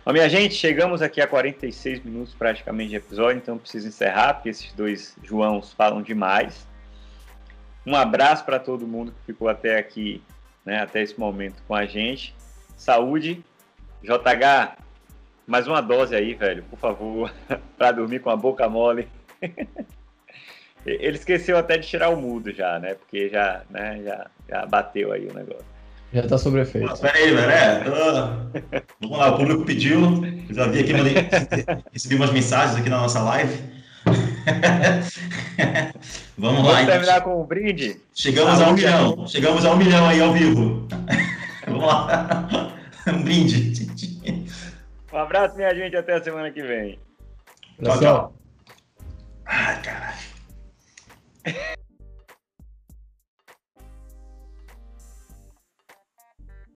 [0.05, 4.49] Bom, minha gente, chegamos aqui a 46 minutos praticamente de episódio, então preciso encerrar, porque
[4.49, 6.67] esses dois Joãos falam demais.
[7.83, 10.21] Um abraço para todo mundo que ficou até aqui,
[10.63, 12.35] né, até esse momento com a gente.
[12.77, 13.43] Saúde.
[14.03, 14.77] JH,
[15.47, 17.33] mais uma dose aí, velho, por favor,
[17.75, 19.07] para dormir com a boca mole.
[20.85, 22.93] Ele esqueceu até de tirar o mudo já, né?
[22.93, 25.74] Porque já, né, já, já bateu aí o negócio.
[26.15, 26.87] Já tá sobre efeito.
[26.87, 27.51] Mas peraí, velho.
[27.51, 27.83] É,
[29.01, 29.99] vamos lá, o público pediu.
[30.47, 31.13] Eu já vi aqui, mandei,
[31.91, 33.61] recebi umas mensagens aqui na nossa live.
[34.05, 35.11] vamos
[36.37, 36.71] Vamos lá.
[36.71, 37.33] Vamos terminar então.
[37.33, 37.99] com um brinde?
[38.13, 39.27] Chegamos a um milhão.
[39.27, 40.87] Chegamos a um milhão aí ao vivo.
[41.67, 42.47] vamos lá.
[43.07, 43.85] Um brinde.
[45.11, 45.97] Um abraço, minha gente.
[45.97, 46.97] Até a semana que vem.
[47.83, 48.33] Tchau, tchau.
[49.45, 50.15] Ai, caralho.